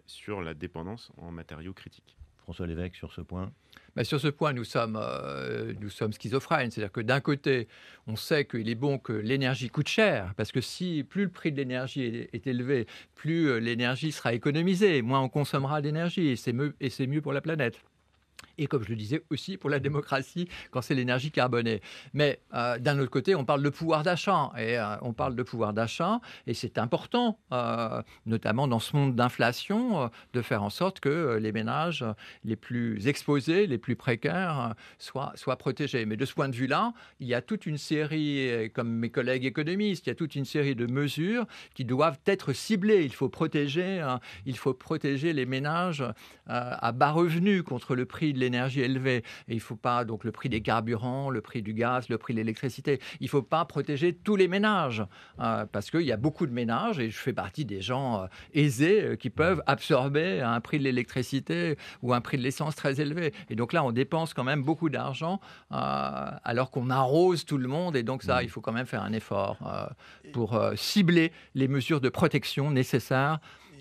sur 0.06 0.42
la 0.42 0.52
dépendance 0.52 1.12
en 1.16 1.30
matériaux 1.30 1.72
critiques. 1.72 2.18
François 2.48 2.66
Lévesque, 2.66 2.96
sur 2.96 3.12
ce 3.12 3.20
point 3.20 3.52
bah, 3.94 4.04
Sur 4.04 4.18
ce 4.18 4.28
point, 4.28 4.54
nous 4.54 4.64
sommes, 4.64 4.98
euh, 4.98 5.74
nous 5.82 5.90
sommes 5.90 6.14
schizophrènes. 6.14 6.70
C'est-à-dire 6.70 6.90
que 6.90 7.02
d'un 7.02 7.20
côté, 7.20 7.68
on 8.06 8.16
sait 8.16 8.46
qu'il 8.46 8.70
est 8.70 8.74
bon 8.74 8.96
que 8.96 9.12
l'énergie 9.12 9.68
coûte 9.68 9.88
cher, 9.88 10.32
parce 10.34 10.50
que 10.50 10.62
si 10.62 11.04
plus 11.04 11.24
le 11.24 11.30
prix 11.30 11.52
de 11.52 11.58
l'énergie 11.58 12.26
est, 12.32 12.46
élevé, 12.46 12.86
plus 13.14 13.50
euh, 13.50 13.58
l'énergie 13.58 14.12
sera 14.12 14.32
économisée, 14.32 15.02
moins 15.02 15.20
on 15.20 15.28
consommera 15.28 15.82
d'énergie, 15.82 16.28
et 16.28 16.36
c'est 16.36 17.06
mieux 17.06 17.20
pour 17.20 17.34
la 17.34 17.42
planète 17.42 17.82
et 18.58 18.66
comme 18.66 18.82
je 18.82 18.90
le 18.90 18.96
disais 18.96 19.22
aussi 19.30 19.56
pour 19.56 19.70
la 19.70 19.78
démocratie 19.78 20.48
quand 20.70 20.82
c'est 20.82 20.94
l'énergie 20.94 21.30
carbonée. 21.30 21.80
Mais 22.12 22.40
euh, 22.54 22.78
d'un 22.78 22.98
autre 22.98 23.10
côté, 23.10 23.34
on 23.34 23.44
parle 23.44 23.62
de 23.62 23.70
pouvoir 23.70 24.02
d'achat 24.02 24.50
et 24.58 24.78
euh, 24.78 24.96
on 25.02 25.12
parle 25.12 25.34
de 25.36 25.42
pouvoir 25.42 25.72
d'achat 25.72 26.20
et 26.46 26.54
c'est 26.54 26.78
important, 26.78 27.38
euh, 27.52 28.02
notamment 28.26 28.68
dans 28.68 28.80
ce 28.80 28.96
monde 28.96 29.14
d'inflation, 29.14 30.10
de 30.32 30.42
faire 30.42 30.62
en 30.62 30.70
sorte 30.70 31.00
que 31.00 31.38
les 31.40 31.52
ménages 31.52 32.04
les 32.44 32.56
plus 32.56 33.06
exposés, 33.06 33.66
les 33.66 33.78
plus 33.78 33.96
précaires 33.96 34.74
soient, 34.98 35.32
soient 35.36 35.56
protégés. 35.56 36.04
Mais 36.04 36.16
de 36.16 36.24
ce 36.24 36.34
point 36.34 36.48
de 36.48 36.56
vue-là, 36.56 36.92
il 37.20 37.28
y 37.28 37.34
a 37.34 37.42
toute 37.42 37.66
une 37.66 37.78
série, 37.78 38.70
comme 38.74 38.90
mes 38.90 39.10
collègues 39.10 39.44
économistes, 39.44 40.06
il 40.06 40.10
y 40.10 40.12
a 40.12 40.16
toute 40.16 40.34
une 40.34 40.44
série 40.44 40.74
de 40.74 40.86
mesures 40.86 41.46
qui 41.74 41.84
doivent 41.84 42.18
être 42.26 42.52
ciblées. 42.52 43.04
Il 43.04 43.14
faut 43.14 43.28
protéger, 43.28 44.04
il 44.46 44.56
faut 44.56 44.74
protéger 44.74 45.32
les 45.32 45.46
ménages 45.46 46.04
à 46.46 46.92
bas 46.92 47.12
revenus 47.12 47.62
contre 47.62 47.94
le 47.94 48.06
prix 48.06 48.27
de 48.32 48.38
l'énergie 48.38 48.58
énergie 48.58 48.80
élevée. 48.80 49.24
Et 49.48 49.52
il 49.52 49.56
ne 49.56 49.60
faut 49.60 49.76
pas, 49.76 50.04
donc 50.04 50.24
le 50.24 50.32
prix 50.32 50.48
des 50.48 50.60
carburants, 50.60 51.30
le 51.30 51.40
prix 51.40 51.62
du 51.62 51.72
gaz, 51.74 52.08
le 52.08 52.18
prix 52.18 52.34
de 52.34 52.38
l'électricité, 52.38 53.00
il 53.20 53.24
ne 53.24 53.28
faut 53.28 53.42
pas 53.42 53.64
protéger 53.64 54.12
tous 54.12 54.36
les 54.36 54.48
ménages. 54.48 55.04
Euh, 55.40 55.64
parce 55.70 55.90
qu'il 55.90 56.02
y 56.02 56.12
a 56.12 56.16
beaucoup 56.16 56.46
de 56.46 56.52
ménages, 56.52 56.98
et 56.98 57.10
je 57.10 57.16
fais 57.16 57.32
partie 57.32 57.64
des 57.64 57.80
gens 57.80 58.22
euh, 58.22 58.26
aisés 58.52 59.02
euh, 59.02 59.16
qui 59.16 59.30
peuvent 59.30 59.62
absorber 59.66 60.40
un 60.40 60.60
prix 60.60 60.78
de 60.78 60.84
l'électricité 60.84 61.76
ou 62.02 62.12
un 62.12 62.20
prix 62.20 62.36
de 62.36 62.42
l'essence 62.42 62.74
très 62.74 63.00
élevé. 63.00 63.32
Et 63.50 63.54
donc 63.54 63.72
là, 63.72 63.84
on 63.84 63.92
dépense 63.92 64.34
quand 64.34 64.44
même 64.44 64.62
beaucoup 64.62 64.88
d'argent 64.88 65.40
alors 65.70 66.70
qu'on 66.70 66.90
arrose 66.90 67.44
tout 67.44 67.58
le 67.58 67.68
monde. 67.68 67.96
Et 67.96 68.02
donc 68.02 68.22
ça, 68.22 68.40
mmh. 68.40 68.44
il 68.44 68.48
faut 68.50 68.60
quand 68.60 68.72
même 68.72 68.86
faire 68.86 69.02
un 69.02 69.12
effort 69.12 69.58
pour 70.32 70.60
cibler 70.76 71.32
les 71.54 71.68
mesures 71.68 72.00
de 72.00 72.08
protection 72.08 72.70
nécessaires 72.70 73.38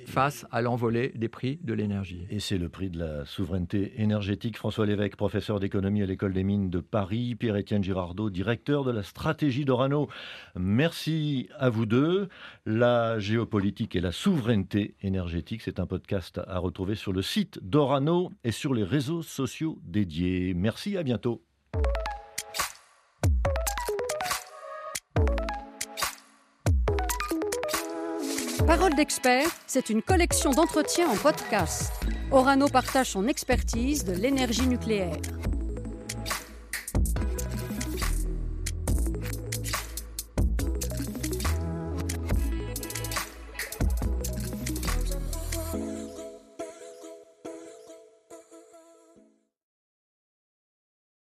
face 0.07 0.45
à 0.51 0.61
l'envolée 0.61 1.11
des 1.15 1.27
prix 1.27 1.59
de 1.63 1.73
l'énergie. 1.73 2.25
Et 2.29 2.39
c'est 2.39 2.57
le 2.57 2.69
prix 2.69 2.89
de 2.89 2.97
la 2.97 3.25
souveraineté 3.25 4.01
énergétique. 4.01 4.57
François 4.57 4.85
Lévesque, 4.85 5.17
professeur 5.17 5.59
d'économie 5.59 6.01
à 6.01 6.05
l'École 6.05 6.33
des 6.33 6.43
mines 6.43 6.69
de 6.69 6.79
Paris, 6.79 7.35
Pierre-Étienne 7.35 7.83
Girardot, 7.83 8.29
directeur 8.29 8.85
de 8.85 8.91
la 8.91 9.03
stratégie 9.03 9.65
d'Orano. 9.65 10.07
Merci 10.55 11.49
à 11.59 11.69
vous 11.69 11.85
deux. 11.85 12.29
La 12.65 13.19
géopolitique 13.19 13.95
et 13.95 14.01
la 14.01 14.11
souveraineté 14.11 14.95
énergétique, 15.01 15.61
c'est 15.61 15.79
un 15.79 15.85
podcast 15.85 16.39
à 16.47 16.59
retrouver 16.59 16.95
sur 16.95 17.11
le 17.11 17.21
site 17.21 17.59
d'Orano 17.61 18.31
et 18.43 18.51
sur 18.51 18.73
les 18.73 18.83
réseaux 18.83 19.21
sociaux 19.21 19.77
dédiés. 19.83 20.53
Merci, 20.53 20.97
à 20.97 21.03
bientôt. 21.03 21.43
Parole 28.97 29.05
d'expert, 29.05 29.47
c'est 29.67 29.91
une 29.91 30.01
collection 30.01 30.49
d'entretiens 30.49 31.07
en 31.07 31.15
podcast. 31.15 31.91
Orano 32.31 32.67
partage 32.67 33.11
son 33.11 33.27
expertise 33.27 34.03
de 34.05 34.13
l'énergie 34.13 34.65
nucléaire. 34.65 35.17